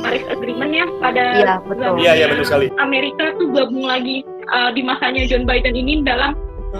Paris 0.00 0.24
Agreement 0.32 0.72
ya 0.72 0.86
pada 1.04 1.24
Iya, 1.36 1.54
betul. 1.68 1.92
Iya, 2.00 2.12
iya 2.16 2.26
betul 2.32 2.46
sekali. 2.48 2.66
Amerika 2.80 3.36
tuh 3.36 3.52
gabung 3.52 3.84
lagi 3.84 4.24
uh, 4.48 4.72
di 4.72 4.80
masanya 4.80 5.28
John 5.28 5.44
Biden 5.44 5.76
ini 5.76 6.00
dalam 6.00 6.32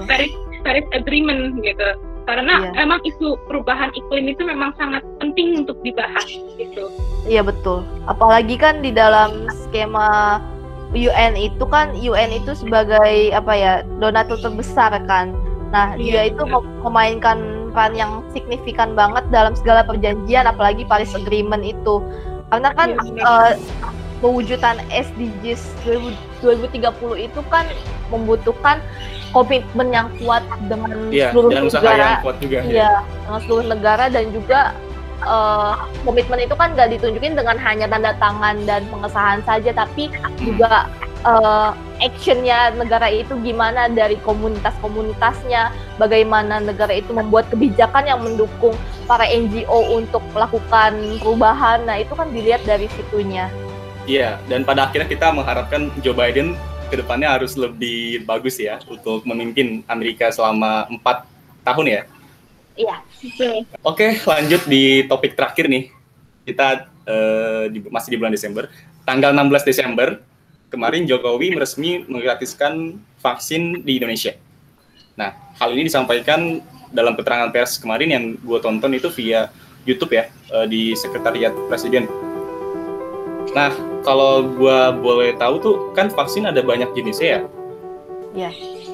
Paris 0.08 0.32
Paris 0.62 0.86
Agreement 0.92 1.58
gitu. 1.60 1.88
Karena 2.22 2.70
Iya. 2.70 2.86
emang 2.86 3.02
isu 3.02 3.34
perubahan 3.50 3.90
iklim 3.92 4.30
itu 4.30 4.46
memang 4.46 4.70
sangat 4.78 5.02
penting 5.18 5.66
untuk 5.66 5.74
dibahas 5.82 6.22
gitu. 6.54 6.86
Iya 7.26 7.42
betul. 7.42 7.82
Apalagi 8.06 8.54
kan 8.54 8.78
di 8.78 8.94
dalam 8.94 9.50
skema 9.50 10.38
UN 10.92 11.34
itu 11.34 11.64
kan 11.66 11.90
UN 11.92 12.30
itu 12.30 12.54
sebagai 12.54 13.32
apa 13.32 13.52
ya 13.52 13.72
donatur 13.98 14.38
terbesar 14.38 14.94
kan. 15.04 15.34
Nah 15.74 15.98
dia 15.98 16.28
Iya, 16.28 16.36
itu 16.36 16.42
benar. 16.44 16.62
mem- 16.62 16.70
memainkan 16.84 17.38
peran 17.72 17.96
yang 17.96 18.12
signifikan 18.30 18.92
banget 18.92 19.24
dalam 19.32 19.56
segala 19.56 19.82
perjanjian, 19.82 20.44
apalagi 20.44 20.84
Paris 20.84 21.16
Agreement 21.16 21.64
itu. 21.64 22.04
Karena 22.52 22.70
kan 22.70 22.92
Iya, 22.94 23.24
eh, 23.24 23.52
pewujudan 24.20 24.78
SDGs 24.92 25.74
2000 25.82 26.14
2030 26.38 27.16
itu 27.18 27.40
kan 27.48 27.66
membutuhkan 28.12 28.78
komitmen 29.32 29.88
yang 29.90 30.08
kuat 30.20 30.44
dengan 30.68 31.08
Iya, 31.08 31.32
seluruh 31.32 31.50
dan 31.50 31.64
negara. 31.66 31.96
yang 31.96 32.24
kuat 32.24 32.36
juga. 32.38 32.56
ya. 32.60 32.68
Iya, 32.68 32.92
dengan 33.24 33.40
seluruh 33.48 33.66
negara 33.66 34.04
dan 34.12 34.24
juga 34.30 34.60
eh, 35.22 35.72
komitmen 36.02 36.40
itu 36.42 36.54
kan 36.54 36.74
nggak 36.74 36.88
ditunjukin 36.98 37.34
dengan 37.38 37.56
hanya 37.56 37.86
tanda 37.86 38.12
tangan 38.18 38.56
dan 38.66 38.82
pengesahan 38.90 39.40
saja, 39.46 39.70
tapi 39.72 40.10
juga 40.42 40.86
eh, 41.22 41.70
actionnya 42.02 42.74
negara 42.74 43.06
itu 43.06 43.38
gimana 43.40 43.86
dari 43.86 44.18
komunitas-komunitasnya, 44.26 45.70
bagaimana 45.96 46.58
negara 46.58 46.90
itu 46.98 47.14
membuat 47.14 47.46
kebijakan 47.54 48.04
yang 48.10 48.20
mendukung 48.20 48.74
para 49.06 49.22
NGO 49.24 49.94
untuk 49.94 50.22
melakukan 50.34 50.98
perubahan. 51.22 51.86
Nah 51.86 52.02
itu 52.02 52.12
kan 52.18 52.30
dilihat 52.34 52.66
dari 52.66 52.90
situnya. 52.98 53.46
Iya, 54.02 54.42
dan 54.50 54.66
pada 54.66 54.90
akhirnya 54.90 55.06
kita 55.06 55.30
mengharapkan 55.30 55.94
Joe 56.02 56.10
Biden 56.10 56.58
ke 56.92 57.00
depannya 57.00 57.40
harus 57.40 57.56
lebih 57.56 58.28
bagus 58.28 58.60
ya 58.60 58.76
untuk 58.84 59.24
memimpin 59.24 59.80
Amerika 59.88 60.28
selama 60.28 60.84
empat 60.92 61.24
tahun 61.64 61.86
ya. 61.88 62.02
Iya. 62.76 62.96
Oke, 63.80 64.20
lanjut 64.28 64.68
di 64.68 65.08
topik 65.08 65.32
terakhir 65.32 65.72
nih. 65.72 65.88
Kita 66.44 66.92
eh, 67.08 67.64
di- 67.72 67.88
masih 67.88 68.12
di 68.12 68.16
bulan 68.20 68.36
Desember. 68.36 68.68
Tanggal 69.08 69.32
16 69.32 69.64
Desember, 69.64 70.20
kemarin 70.68 71.08
Jokowi 71.08 71.56
resmi 71.56 72.04
menggratiskan 72.04 73.00
vaksin 73.24 73.80
di 73.88 73.96
Indonesia. 73.96 74.36
Nah, 75.16 75.32
hal 75.56 75.72
ini 75.72 75.88
disampaikan 75.88 76.60
dalam 76.92 77.16
keterangan 77.16 77.48
pers 77.48 77.80
kemarin 77.80 78.08
yang 78.12 78.24
gue 78.36 78.58
tonton 78.60 78.92
itu 78.92 79.08
via 79.16 79.48
YouTube 79.88 80.12
ya, 80.12 80.28
eh, 80.28 80.66
di 80.68 80.92
Sekretariat 80.92 81.56
Presiden. 81.72 82.31
Nah, 83.52 83.70
kalau 84.02 84.48
gue 84.48 84.78
boleh 84.98 85.36
tahu 85.36 85.54
tuh, 85.60 85.76
kan 85.92 86.08
vaksin 86.08 86.48
ada 86.48 86.64
banyak 86.64 86.88
jenisnya 86.96 87.28
ya? 87.28 87.42
Iya. 88.32 88.50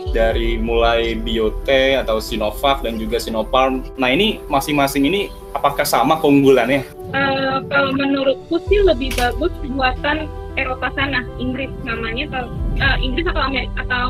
dari 0.09 0.57
mulai 0.57 1.14
Biote 1.14 1.94
atau 2.01 2.16
Sinovac 2.16 2.81
dan 2.81 2.97
juga 2.97 3.21
Sinopharm. 3.21 3.85
Nah 4.01 4.09
ini 4.09 4.40
masing-masing 4.49 5.05
ini 5.05 5.29
apakah 5.53 5.85
sama 5.85 6.16
keunggulannya? 6.18 6.81
Eh, 7.12 7.57
kalau 7.68 7.92
menurutku 7.92 8.57
sih 8.73 8.81
lebih 8.81 9.12
bagus 9.21 9.53
buatan 9.68 10.27
Eropa 10.57 10.88
sana, 10.97 11.29
Inggris 11.37 11.68
namanya 11.85 12.25
kalau 12.33 12.51
eh, 12.81 12.97
Inggris 13.05 13.29
atau 13.29 13.42
Amerika 13.47 13.85
atau 13.85 14.07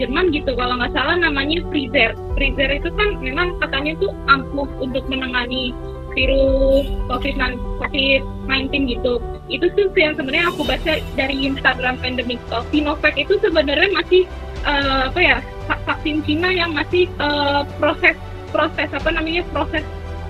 Jerman 0.00 0.32
gitu 0.32 0.56
kalau 0.56 0.80
nggak 0.80 0.92
salah 0.96 1.16
namanya 1.20 1.60
Freezer. 1.68 2.16
Freezer 2.36 2.70
itu 2.72 2.88
kan 2.96 3.20
memang 3.20 3.60
katanya 3.60 3.92
tuh 4.00 4.12
ampuh 4.28 4.68
untuk 4.80 5.04
menangani 5.08 5.76
virus 6.16 6.86
COVID-19 7.12 7.60
COVID-19 7.78 8.72
gitu. 8.96 9.12
Itu 9.52 9.66
tuh 9.76 9.92
yang 9.94 10.16
sebenarnya 10.16 10.48
aku 10.50 10.64
baca 10.64 10.92
dari 11.14 11.36
Instagram 11.44 12.00
Pandemic 12.00 12.40
Talk. 12.48 12.64
Sinovac 12.72 13.14
itu 13.14 13.36
sebenarnya 13.38 13.92
masih 13.92 14.24
eh, 14.64 15.02
apa 15.12 15.20
ya 15.20 15.36
va- 15.68 15.82
vaksin 15.84 16.24
Cina 16.24 16.48
yang 16.50 16.72
masih 16.72 17.06
eh, 17.06 17.62
proses 17.76 18.16
proses 18.50 18.88
apa 18.90 19.12
namanya 19.12 19.44
proses 19.52 19.84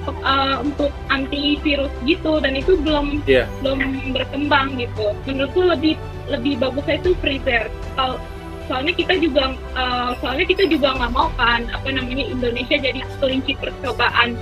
uh, 0.08 0.62
untuk 0.62 0.90
antivirus 1.10 1.90
gitu 2.06 2.38
dan 2.42 2.54
itu 2.54 2.78
belum 2.80 3.22
Iya. 3.26 3.46
belum 3.62 3.78
berkembang 4.14 4.78
gitu. 4.78 5.14
Menurutku 5.26 5.62
lebih 5.62 5.94
lebih 6.26 6.58
bagusnya 6.58 6.98
itu 6.98 7.14
freezer. 7.22 7.70
Kalau 7.94 8.18
soalnya 8.66 8.94
kita 8.98 9.14
juga 9.22 9.54
uh, 9.78 10.10
soalnya 10.18 10.42
kita 10.42 10.66
juga 10.66 10.90
nggak 10.98 11.12
mau 11.14 11.30
kan 11.38 11.62
apa 11.70 11.86
namanya 11.86 12.26
Indonesia 12.26 12.74
jadi 12.74 12.98
kelinci 13.22 13.54
percobaan 13.62 14.34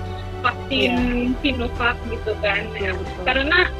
vaksin 0.44 0.92
Sinovac 1.40 1.96
gitu 2.12 2.32
kan. 2.44 2.68
Ya, 2.76 2.92
karena 3.24 3.72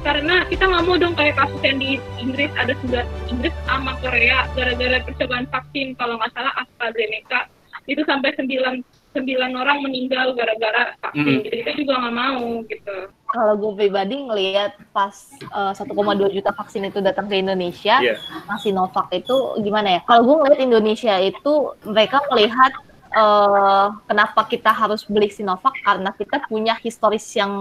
karena 0.00 0.46
kita 0.48 0.64
nggak 0.64 0.84
mau 0.88 0.96
dong 0.96 1.12
kayak 1.18 1.36
kasus 1.36 1.60
yang 1.60 1.78
di 1.82 2.00
Inggris 2.16 2.48
ada 2.56 2.72
sudah 2.80 3.04
Inggris 3.28 3.52
sama 3.68 3.92
Korea 4.00 4.48
gara-gara 4.56 4.98
percobaan 5.04 5.46
vaksin. 5.52 5.92
Kalau 6.00 6.16
nggak 6.16 6.32
salah 6.32 6.54
AstraZeneca. 6.56 7.52
Itu 7.88 8.04
sampai 8.04 8.36
sembilan 8.36 8.84
sembilan 9.16 9.50
orang 9.56 9.78
meninggal 9.84 10.36
gara-gara 10.36 10.94
vaksin. 11.00 11.40
Mm. 11.40 11.42
jadi 11.44 11.56
kita 11.64 11.72
juga 11.84 11.92
nggak 12.04 12.16
mau 12.16 12.46
gitu. 12.68 12.96
Kalau 13.28 13.54
gue 13.60 13.72
pribadi 13.76 14.16
ngelihat 14.24 14.72
pas 14.92 15.12
eh, 15.44 15.72
1,2 15.76 16.36
juta 16.36 16.50
vaksin 16.56 16.88
itu 16.88 17.00
datang 17.04 17.28
ke 17.28 17.40
Indonesia, 17.40 18.00
yang 18.00 18.58
Sinovac 18.60 19.12
itu 19.12 19.36
gimana 19.60 19.98
ya? 19.98 20.00
Kalau 20.08 20.24
gue 20.24 20.36
ngeliat 20.44 20.60
Indonesia 20.64 21.14
itu 21.20 21.76
mereka 21.84 22.24
melihat 22.32 22.72
eh, 23.10 23.86
kenapa 24.08 24.46
kita 24.48 24.70
harus 24.72 25.04
beli 25.08 25.32
Sinovac 25.32 25.74
karena 25.84 26.12
kita 26.16 26.44
punya 26.48 26.76
historis 26.80 27.24
yang 27.36 27.52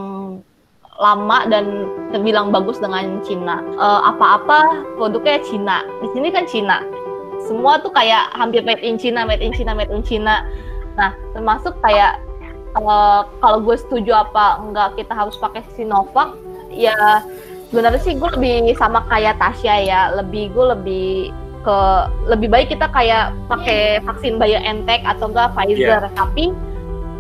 lama 0.98 1.46
dan 1.46 1.86
terbilang 2.10 2.50
bagus 2.50 2.82
dengan 2.82 3.22
Cina. 3.22 3.62
Eh, 3.62 4.02
apa-apa 4.08 4.86
produknya 4.98 5.40
Cina. 5.46 5.78
Di 6.02 6.08
sini 6.14 6.28
kan 6.34 6.46
Cina. 6.50 6.82
Semua 7.46 7.80
tuh 7.80 7.94
kayak 7.94 8.34
hampir 8.36 8.66
made 8.66 8.82
in 8.82 8.98
China, 8.98 9.24
made 9.24 9.46
in 9.46 9.54
China, 9.54 9.78
made 9.78 9.94
in 9.94 10.02
China. 10.02 10.44
Nah, 10.98 11.14
termasuk 11.38 11.78
kayak 11.86 12.18
eh, 12.76 13.22
kalau 13.40 13.60
gue 13.62 13.78
setuju 13.78 14.12
apa 14.26 14.60
enggak 14.62 14.98
kita 14.98 15.14
harus 15.14 15.38
pakai 15.38 15.62
Sinovac, 15.78 16.34
ya 16.74 17.22
sebenarnya 17.70 18.02
sih 18.02 18.16
gue 18.18 18.30
lebih 18.36 18.74
sama 18.76 19.06
kayak 19.06 19.38
Tasya 19.38 19.76
ya, 19.86 20.02
lebih 20.18 20.52
gue 20.52 20.66
lebih 20.74 21.08
ke 21.68 21.80
lebih 22.32 22.48
baik 22.48 22.72
kita 22.72 22.88
kayak 22.88 23.36
pakai 23.52 24.00
vaksin 24.08 24.40
BioNTech 24.40 25.04
atau 25.04 25.28
enggak 25.28 25.52
Pfizer. 25.52 26.08
Iya. 26.08 26.16
tapi 26.16 26.56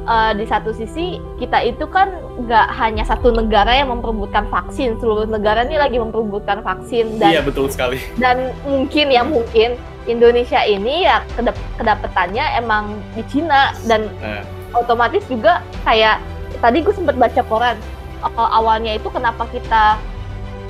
eh, 0.07 0.31
di 0.39 0.45
satu 0.47 0.71
sisi 0.71 1.19
kita 1.35 1.59
itu 1.67 1.83
kan 1.91 2.07
nggak 2.47 2.67
hanya 2.79 3.03
satu 3.03 3.35
negara 3.35 3.75
yang 3.75 3.91
memperebutkan 3.91 4.47
vaksin. 4.47 4.95
Seluruh 5.03 5.27
negara 5.27 5.67
ini 5.67 5.75
lagi 5.75 5.99
memperebutkan 5.99 6.63
vaksin. 6.63 7.19
Dan 7.19 7.35
Iya 7.35 7.41
betul 7.43 7.67
sekali. 7.67 7.99
dan 8.15 8.55
mungkin 8.63 9.11
ya 9.11 9.27
mungkin 9.27 9.75
Indonesia 10.07 10.63
ini 10.63 11.03
ya 11.03 11.19
kedap 11.35 11.59
kedapetannya 11.75 12.45
emang 12.55 12.95
di 13.19 13.23
Cina. 13.27 13.75
Dan 13.83 14.07
Nah, 14.23 14.47
otomatis 14.71 15.27
juga 15.27 15.59
kayak 15.83 16.23
tadi 16.63 16.79
gue 16.79 16.93
sempat 16.95 17.19
baca 17.19 17.41
koran 17.51 17.75
uh, 18.23 18.49
awalnya 18.55 18.95
itu 18.95 19.11
kenapa 19.11 19.43
kita 19.51 19.99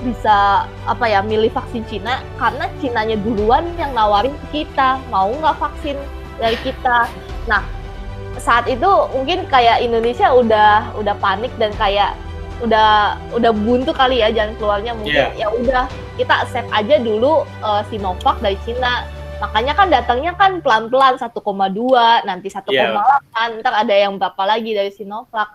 bisa 0.05 0.69
apa 0.85 1.05
ya 1.09 1.25
milih 1.25 1.49
vaksin 1.49 1.81
Cina 1.89 2.21
karena 2.37 2.69
Cinanya 2.77 3.17
duluan 3.17 3.65
yang 3.81 3.97
nawarin 3.97 4.33
ke 4.47 4.63
kita 4.63 5.01
mau 5.09 5.29
nggak 5.33 5.57
vaksin 5.57 5.97
dari 6.37 6.57
kita. 6.61 7.09
Nah 7.49 7.65
saat 8.37 8.69
itu 8.69 8.87
mungkin 9.13 9.49
kayak 9.49 9.81
Indonesia 9.81 10.29
udah 10.29 10.93
udah 11.01 11.15
panik 11.17 11.49
dan 11.57 11.73
kayak 11.81 12.13
udah 12.61 13.17
udah 13.33 13.51
buntu 13.53 13.93
kali 13.93 14.21
ya 14.21 14.29
jalan 14.29 14.53
keluarnya. 14.61 14.93
Mungkin 14.93 15.33
ya 15.37 15.47
udah 15.49 15.89
kita 16.17 16.45
accept 16.45 16.69
aja 16.69 17.01
dulu 17.01 17.45
uh, 17.65 17.81
Sinovac 17.89 18.37
dari 18.41 18.57
Cina. 18.65 19.05
Makanya 19.37 19.73
kan 19.77 19.87
datangnya 19.93 20.33
kan 20.33 20.65
pelan-pelan 20.65 21.21
1,2 21.21 21.29
nanti 22.25 22.49
1,8 22.49 23.61
ntar 23.61 23.73
ada 23.85 23.93
yang 23.93 24.17
berapa 24.17 24.43
lagi 24.49 24.73
dari 24.73 24.89
Sinovac. 24.89 25.53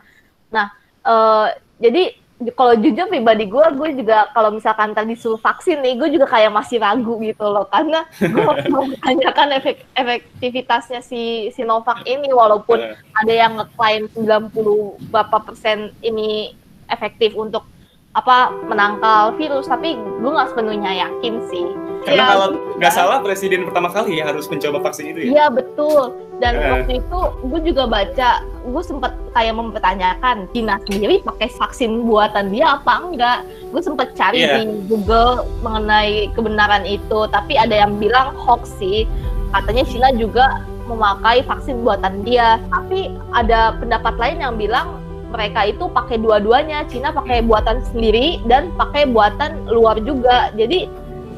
Nah 0.55 0.71
eh, 1.03 1.47
jadi 1.83 2.15
kalau 2.51 2.75
jujur 2.75 3.07
pribadi 3.07 3.47
gue 3.47 3.67
gue 3.79 3.89
juga 4.03 4.27
kalau 4.35 4.51
misalkan 4.51 4.91
tadi 4.91 5.15
disuruh 5.15 5.39
vaksin 5.39 5.79
nih 5.79 5.95
gue 5.95 6.09
juga 6.19 6.27
kayak 6.27 6.51
masih 6.51 6.83
ragu 6.83 7.21
gitu 7.23 7.47
loh. 7.47 7.69
Karena 7.71 8.03
gue 8.19 8.43
mau 8.73 8.85
menanyakan 8.91 9.49
efek 9.63 9.87
efektivitasnya 9.95 11.01
si 11.05 11.53
Sinovac 11.55 12.03
ini 12.09 12.33
walaupun 12.33 12.81
eh, 12.81 12.97
ada 13.15 13.33
yang 13.33 13.53
ngeklaim 13.61 14.11
90 14.17 15.13
berapa 15.13 15.37
persen 15.45 15.95
ini 16.03 16.57
efektif 16.91 17.37
untuk 17.39 17.65
apa 18.13 18.53
menangkal 18.69 19.33
virus 19.37 19.67
tapi 19.67 19.97
gue 19.97 20.31
nggak 20.31 20.53
sepenuhnya 20.53 21.09
yakin 21.09 21.41
sih 21.49 21.65
karena 22.03 22.19
Ya, 22.19 22.27
kalau 22.35 22.47
nggak 22.83 22.93
salah 22.93 23.19
presiden 23.23 23.63
pertama 23.63 23.89
kali 23.89 24.19
ya 24.19 24.27
harus 24.27 24.51
mencoba 24.51 24.83
vaksin 24.83 25.15
itu 25.15 25.19
ya. 25.23 25.27
Iya 25.31 25.47
betul. 25.55 26.19
Dan 26.43 26.59
Eh. 26.59 26.67
waktu 26.67 26.93
itu 26.99 27.19
gue 27.47 27.61
juga 27.63 27.87
baca, 27.87 28.31
gue 28.43 28.83
sempat 28.83 29.15
kayak 29.31 29.55
mempertanyakan 29.55 30.51
Cina 30.51 30.83
sendiri 30.83 31.23
pakai 31.23 31.47
vaksin 31.55 32.03
buatan 32.03 32.51
dia 32.51 32.75
apa 32.75 33.07
enggak. 33.07 33.39
Gue 33.71 33.79
sempat 33.79 34.19
cari 34.19 34.43
Iya. 34.43 34.67
di 34.67 34.91
Google 34.91 35.47
mengenai 35.63 36.27
kebenaran 36.35 36.83
itu, 36.83 37.31
tapi 37.31 37.55
ada 37.55 37.87
yang 37.87 37.95
bilang 38.03 38.35
hoax 38.35 38.75
sih. 38.83 39.07
Katanya 39.55 39.87
Cina 39.87 40.09
juga 40.11 40.59
memakai 40.91 41.47
vaksin 41.47 41.87
buatan 41.87 42.27
dia, 42.27 42.59
tapi 42.67 43.15
ada 43.31 43.79
pendapat 43.79 44.19
lain 44.19 44.43
yang 44.43 44.55
bilang 44.59 44.99
mereka 45.33 45.65
itu 45.67 45.89
pakai 45.89 46.21
dua-duanya. 46.21 46.85
Cina 46.93 47.11
pakai 47.11 47.41
buatan 47.41 47.81
sendiri 47.89 48.39
dan 48.45 48.69
pakai 48.77 49.09
buatan 49.09 49.65
luar 49.73 49.97
juga. 50.05 50.53
Jadi 50.53 50.87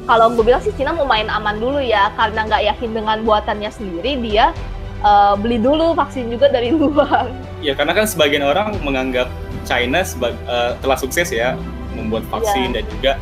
kalau 0.05 0.29
gue 0.35 0.43
bilang 0.45 0.61
sih 0.61 0.75
Cina 0.75 0.93
mau 0.93 1.07
main 1.07 1.31
aman 1.31 1.57
dulu 1.57 1.81
ya 1.81 2.13
karena 2.13 2.45
nggak 2.45 2.63
yakin 2.75 2.91
dengan 2.93 3.17
buatannya 3.25 3.71
sendiri 3.73 4.19
dia 4.21 4.51
eh, 5.01 5.33
beli 5.39 5.57
dulu 5.57 5.95
vaksin 5.95 6.27
juga 6.29 6.51
dari 6.51 6.75
luar. 6.77 7.31
Ya 7.63 7.73
karena 7.73 7.95
kan 7.95 8.05
sebagian 8.05 8.43
orang 8.43 8.75
menganggap 8.83 9.31
China 9.65 10.03
sebag- 10.03 10.37
eh, 10.45 10.77
telah 10.83 10.97
sukses 10.99 11.31
ya 11.31 11.55
membuat 11.95 12.27
vaksin 12.29 12.75
dan 12.75 12.83
juga 12.91 13.17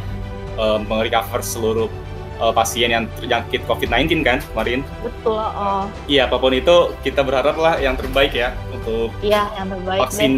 eh, 0.58 0.80
merecover 0.90 1.40
seluruh 1.40 1.88
eh, 2.36 2.54
pasien 2.54 2.90
yang 2.90 3.04
terjangkit 3.18 3.66
COVID-19 3.66 4.22
kan 4.22 4.38
kemarin. 4.50 4.80
Betul. 5.00 5.38
Oh, 5.38 5.86
Iya 6.06 6.26
apa 6.26 6.38
pun 6.38 6.52
itu 6.52 6.76
kita 7.02 7.22
berharap 7.22 7.56
lah 7.56 7.78
yang 7.78 7.94
terbaik 7.94 8.32
ya 8.32 8.52
untuk 8.70 9.14
iya 9.20 9.50
yang 9.54 9.70
terbaik. 9.70 10.00
vaksin 10.04 10.34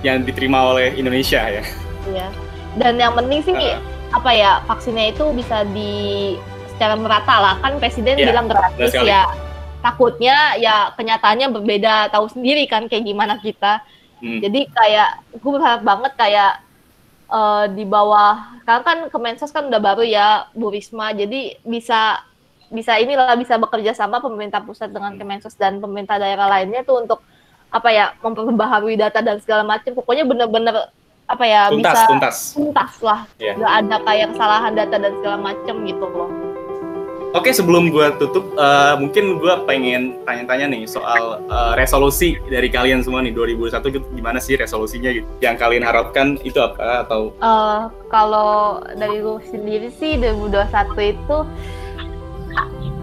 yang 0.00 0.22
diterima 0.22 0.70
oleh 0.70 0.92
Indonesia 0.92 1.40
ya. 1.40 1.60
deh. 1.60 1.66
Iya. 2.08 2.28
Dan 2.76 2.94
yang 2.96 3.12
penting 3.12 3.40
sih 3.42 3.54
Eh, 3.54 3.80
apa 4.08 4.30
ya 4.30 4.62
vaksinnya 4.64 5.10
itu 5.10 5.24
bisa 5.32 5.66
di 5.66 6.36
secara 6.68 6.94
merata 6.94 7.36
lah 7.36 7.54
kan 7.58 7.76
presiden 7.76 8.16
Iya, 8.16 8.30
bilang 8.30 8.46
gratis 8.46 8.92
ya. 8.94 9.24
Takutnya 9.80 10.56
ya 10.56 10.90
kenyataannya 10.92 11.48
berbeda 11.48 12.10
tahu 12.10 12.26
sendiri 12.26 12.66
kan 12.66 12.84
kayak 12.84 13.02
gimana 13.02 13.38
kita. 13.38 13.80
hmm. 14.18 14.40
Jadi 14.40 14.66
kayak 14.68 15.10
gue 15.36 15.50
berharap 15.52 15.82
banget 15.82 16.12
kayak 16.16 16.52
eh, 17.30 17.64
di 17.74 17.84
bawah 17.86 18.62
sekarang 18.62 18.84
kan 18.84 18.98
Kemensos 19.10 19.50
kan 19.50 19.66
udah 19.66 19.82
baru 19.82 20.02
ya 20.06 20.50
Bu 20.54 20.70
Risma 20.70 21.10
jadi 21.12 21.58
bisa 21.62 22.22
bisa 22.70 22.98
inilah 22.98 23.38
bisa 23.38 23.54
bekerja 23.58 23.94
sama 23.94 24.18
pemerintah 24.18 24.62
pusat 24.62 24.90
dengan 24.90 25.14
Kemensos 25.14 25.54
dan 25.54 25.78
pemerintah 25.78 26.18
daerah 26.18 26.50
lainnya 26.50 26.82
tuh 26.82 27.02
untuk 27.02 27.22
apa 27.70 27.88
ya 27.90 28.14
memperbaharui 28.22 28.94
data 28.98 29.22
dan 29.22 29.38
segala 29.42 29.66
macam. 29.66 29.94
Pokoknya 29.94 30.26
bener-bener 30.26 30.90
apa 31.26 31.44
ya 31.46 31.70
tuntas 31.70 31.90
bisa 31.90 32.06
tuntas. 32.06 32.36
tuntas 32.54 32.92
lah. 33.02 33.20
Iya. 33.42 33.58
nggak 33.58 33.74
ada 33.82 33.96
kayak 34.06 34.26
kesalahan 34.34 34.72
data 34.78 34.96
dan 34.98 35.12
segala 35.18 35.38
macam 35.42 35.74
gitu 35.82 36.06
loh 36.06 36.45
Oke 37.36 37.52
sebelum 37.52 37.92
gua 37.92 38.16
tutup 38.16 38.56
eh, 38.56 38.94
mungkin 38.96 39.36
gua 39.36 39.60
pengen 39.68 40.24
tanya-tanya 40.24 40.72
nih 40.72 40.88
soal 40.88 41.44
eh, 41.44 41.72
resolusi 41.76 42.40
dari 42.48 42.72
kalian 42.72 43.04
semua 43.04 43.20
nih 43.20 43.36
2021 43.36 43.92
gitu, 43.92 44.06
gimana 44.16 44.40
sih 44.40 44.56
resolusinya 44.56 45.12
gitu? 45.12 45.28
Yang 45.44 45.56
kalian 45.60 45.84
harapkan 45.84 46.40
itu 46.40 46.56
apa 46.56 47.04
atau 47.04 47.36
Eh, 47.36 47.82
kalau 48.08 48.80
dari 48.96 49.20
gue 49.20 49.36
sendiri 49.52 49.92
sih 49.92 50.16
2021 50.16 51.12
itu 51.12 51.38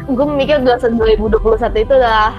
gue 0.09 0.25
mikir 0.25 0.65
2021 0.65 1.85
itu 1.85 1.93
adalah 1.93 2.33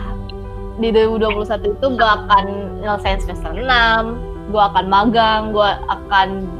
di 0.83 0.91
2021 0.91 1.79
itu 1.79 1.87
gue 1.95 2.11
akan 2.27 2.45
nyelesain 2.83 3.23
semester 3.23 3.55
6 3.55 4.51
gue 4.51 4.63
akan 4.63 4.85
magang 4.91 5.55
gue 5.55 5.71
akan 5.87 6.51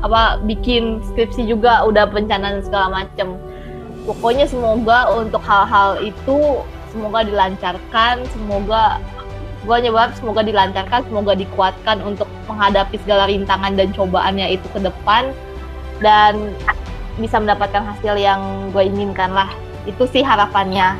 apa 0.00 0.40
bikin 0.48 1.04
skripsi 1.12 1.44
juga 1.44 1.84
udah 1.84 2.08
perencanaan 2.08 2.64
segala 2.64 3.04
macem 3.04 3.36
pokoknya 4.08 4.48
semoga 4.48 5.12
untuk 5.12 5.44
hal-hal 5.44 6.00
itu 6.00 6.64
semoga 6.88 7.20
dilancarkan 7.28 8.24
semoga 8.32 8.96
gue 9.68 9.76
nyoba 9.84 10.16
semoga 10.16 10.40
dilancarkan 10.40 11.04
semoga 11.04 11.36
dikuatkan 11.36 12.00
untuk 12.00 12.24
menghadapi 12.48 12.96
segala 13.04 13.28
rintangan 13.28 13.76
dan 13.76 13.92
cobaannya 13.92 14.56
itu 14.56 14.64
ke 14.72 14.80
depan 14.80 15.36
dan 16.00 16.56
bisa 17.20 17.36
mendapatkan 17.36 17.84
hasil 17.84 18.16
yang 18.16 18.72
gue 18.72 18.80
inginkan 18.80 19.28
lah 19.36 19.52
itu 19.84 20.08
sih 20.08 20.24
harapannya 20.24 20.96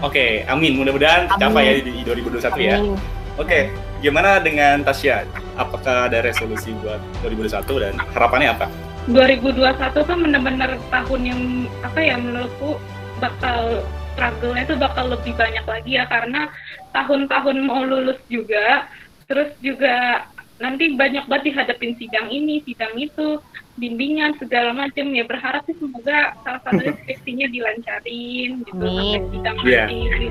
Oke, 0.00 0.48
amin. 0.48 0.80
Mudah-mudahan 0.80 1.28
tercapai 1.28 1.64
ya 1.68 1.72
di 1.84 1.92
2021 2.08 2.40
ya. 2.56 2.80
Amin. 2.80 2.96
Oke, 3.36 3.68
gimana 4.00 4.40
dengan 4.40 4.80
Tasya? 4.80 5.28
Apakah 5.60 6.08
ada 6.08 6.24
resolusi 6.24 6.72
buat 6.80 7.02
2021 7.20 7.84
dan 7.84 7.94
harapannya 8.16 8.48
apa? 8.54 8.66
2021 9.08 9.92
tuh 9.92 10.16
bener-bener 10.16 10.70
tahun 10.88 11.20
yang 11.24 11.40
apa 11.84 12.00
ya 12.00 12.16
menurutku 12.16 12.80
bakal 13.20 13.84
struggle-nya 14.14 14.64
tuh 14.64 14.78
bakal 14.80 15.04
lebih 15.12 15.34
banyak 15.36 15.64
lagi 15.66 15.90
ya 16.00 16.04
karena 16.08 16.48
tahun-tahun 16.96 17.56
mau 17.66 17.84
lulus 17.84 18.16
juga 18.30 18.88
terus 19.26 19.50
juga 19.60 20.24
nanti 20.62 20.94
banyak 20.94 21.26
banget 21.26 21.50
dihadapin 21.50 21.98
sidang 21.98 22.30
ini 22.30 22.62
sidang 22.62 22.94
itu 22.94 23.42
bimbingan 23.74 24.38
segala 24.38 24.70
macam 24.70 25.10
ya 25.10 25.26
berharap 25.26 25.66
sih 25.66 25.74
semoga 25.76 26.32
salah 26.46 26.62
satu 26.62 26.84
skripsinya 27.02 27.50
dilancarin 27.50 28.62
gitu 28.62 28.84
sampai 28.86 29.20
sidang 29.34 29.56
Iya. 29.66 29.84
nanti 29.90 30.28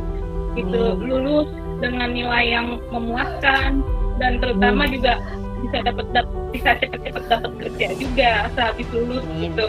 gitu 0.54 0.82
lulus 1.02 1.50
dengan 1.84 2.10
nilai 2.16 2.46
yang 2.56 2.80
memuaskan 2.88 3.84
dan 4.22 4.40
terutama 4.40 4.88
juga 4.88 5.20
bisa 5.64 5.78
dapat 5.82 6.06
dap- 6.12 6.36
bisa 6.52 6.70
cepet-cepet 6.78 7.24
dapat 7.26 7.52
kerja 7.58 7.88
juga 7.96 8.32
sehabis 8.52 8.88
lulus 8.92 9.24
Amin. 9.24 9.40
gitu. 9.42 9.68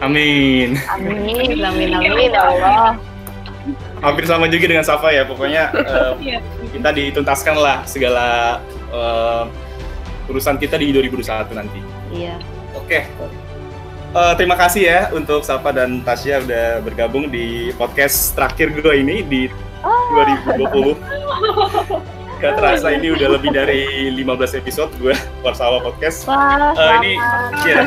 Amin. 0.00 0.68
amin 0.88 1.58
amin 1.60 1.90
amin 1.92 2.30
ya 2.30 2.42
Allah 2.42 2.96
Hampir 4.02 4.26
sama 4.26 4.50
juga 4.50 4.66
dengan 4.66 4.82
Safa 4.82 5.14
ya. 5.14 5.22
Pokoknya 5.22 5.70
Iya. 6.18 6.42
kita 6.74 6.90
dituntaskan 6.90 7.54
lah 7.54 7.86
segala 7.86 8.58
eh, 8.90 9.44
urusan 10.26 10.58
kita 10.58 10.74
di 10.74 10.90
2021 10.90 11.54
nanti. 11.54 11.78
iya 12.10 12.34
Oke. 12.74 13.06
Eh, 14.12 14.34
terima 14.36 14.58
kasih 14.58 14.82
ya 14.82 15.00
untuk 15.10 15.40
Safa 15.40 15.70
dan 15.70 16.02
Tasya 16.02 16.42
udah 16.42 16.66
bergabung 16.82 17.30
di 17.30 17.70
podcast 17.72 18.34
terakhir 18.34 18.74
gue 18.74 18.94
ini 18.98 19.22
di 19.22 19.42
2020. 20.52 20.98
Gak 22.42 22.58
terasa 22.58 22.90
ini 22.90 23.14
udah 23.14 23.38
lebih 23.38 23.54
dari 23.54 24.10
15 24.10 24.58
episode 24.58 24.90
gue 24.98 25.14
Warsawa 25.46 25.78
Podcast. 25.78 26.26
Wah, 26.26 26.74
Eh, 26.74 26.90
ini 26.98 27.12
ya. 27.62 27.80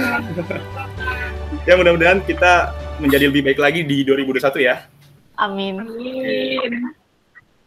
ya 1.68 1.74
mudah-mudahan 1.76 2.24
kita 2.24 2.72
menjadi 2.98 3.28
lebih 3.28 3.44
baik 3.44 3.60
lagi 3.60 3.84
di 3.84 4.08
2021 4.08 4.64
ya. 4.64 4.88
amin. 5.36 5.84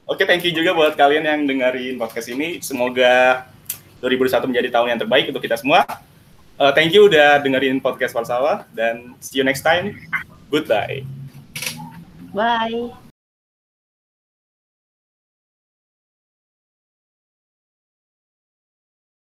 Oke, 0.09 0.24
thank 0.24 0.40
you 0.40 0.57
juga 0.57 0.72
buat 0.72 0.96
kalian 0.96 1.29
yang 1.29 1.40
dengerin 1.44 2.01
podcast 2.01 2.33
ini. 2.33 2.64
Semoga 2.64 3.44
2021 4.01 4.48
menjadi 4.48 4.68
tahun 4.72 4.88
yang 4.88 5.01
terbaik 5.05 5.29
untuk 5.29 5.44
kita 5.44 5.61
semua. 5.61 5.85
Eh, 6.57 6.72
thank 6.72 6.96
you 6.96 7.05
udah 7.05 7.37
dengerin 7.44 7.85
podcast 7.85 8.16
Warsawa 8.16 8.64
dan 8.72 9.12
see 9.20 9.37
you 9.37 9.44
next 9.44 9.61
time. 9.61 9.92
Goodbye. 10.48 11.05
Bye. 12.33 13.08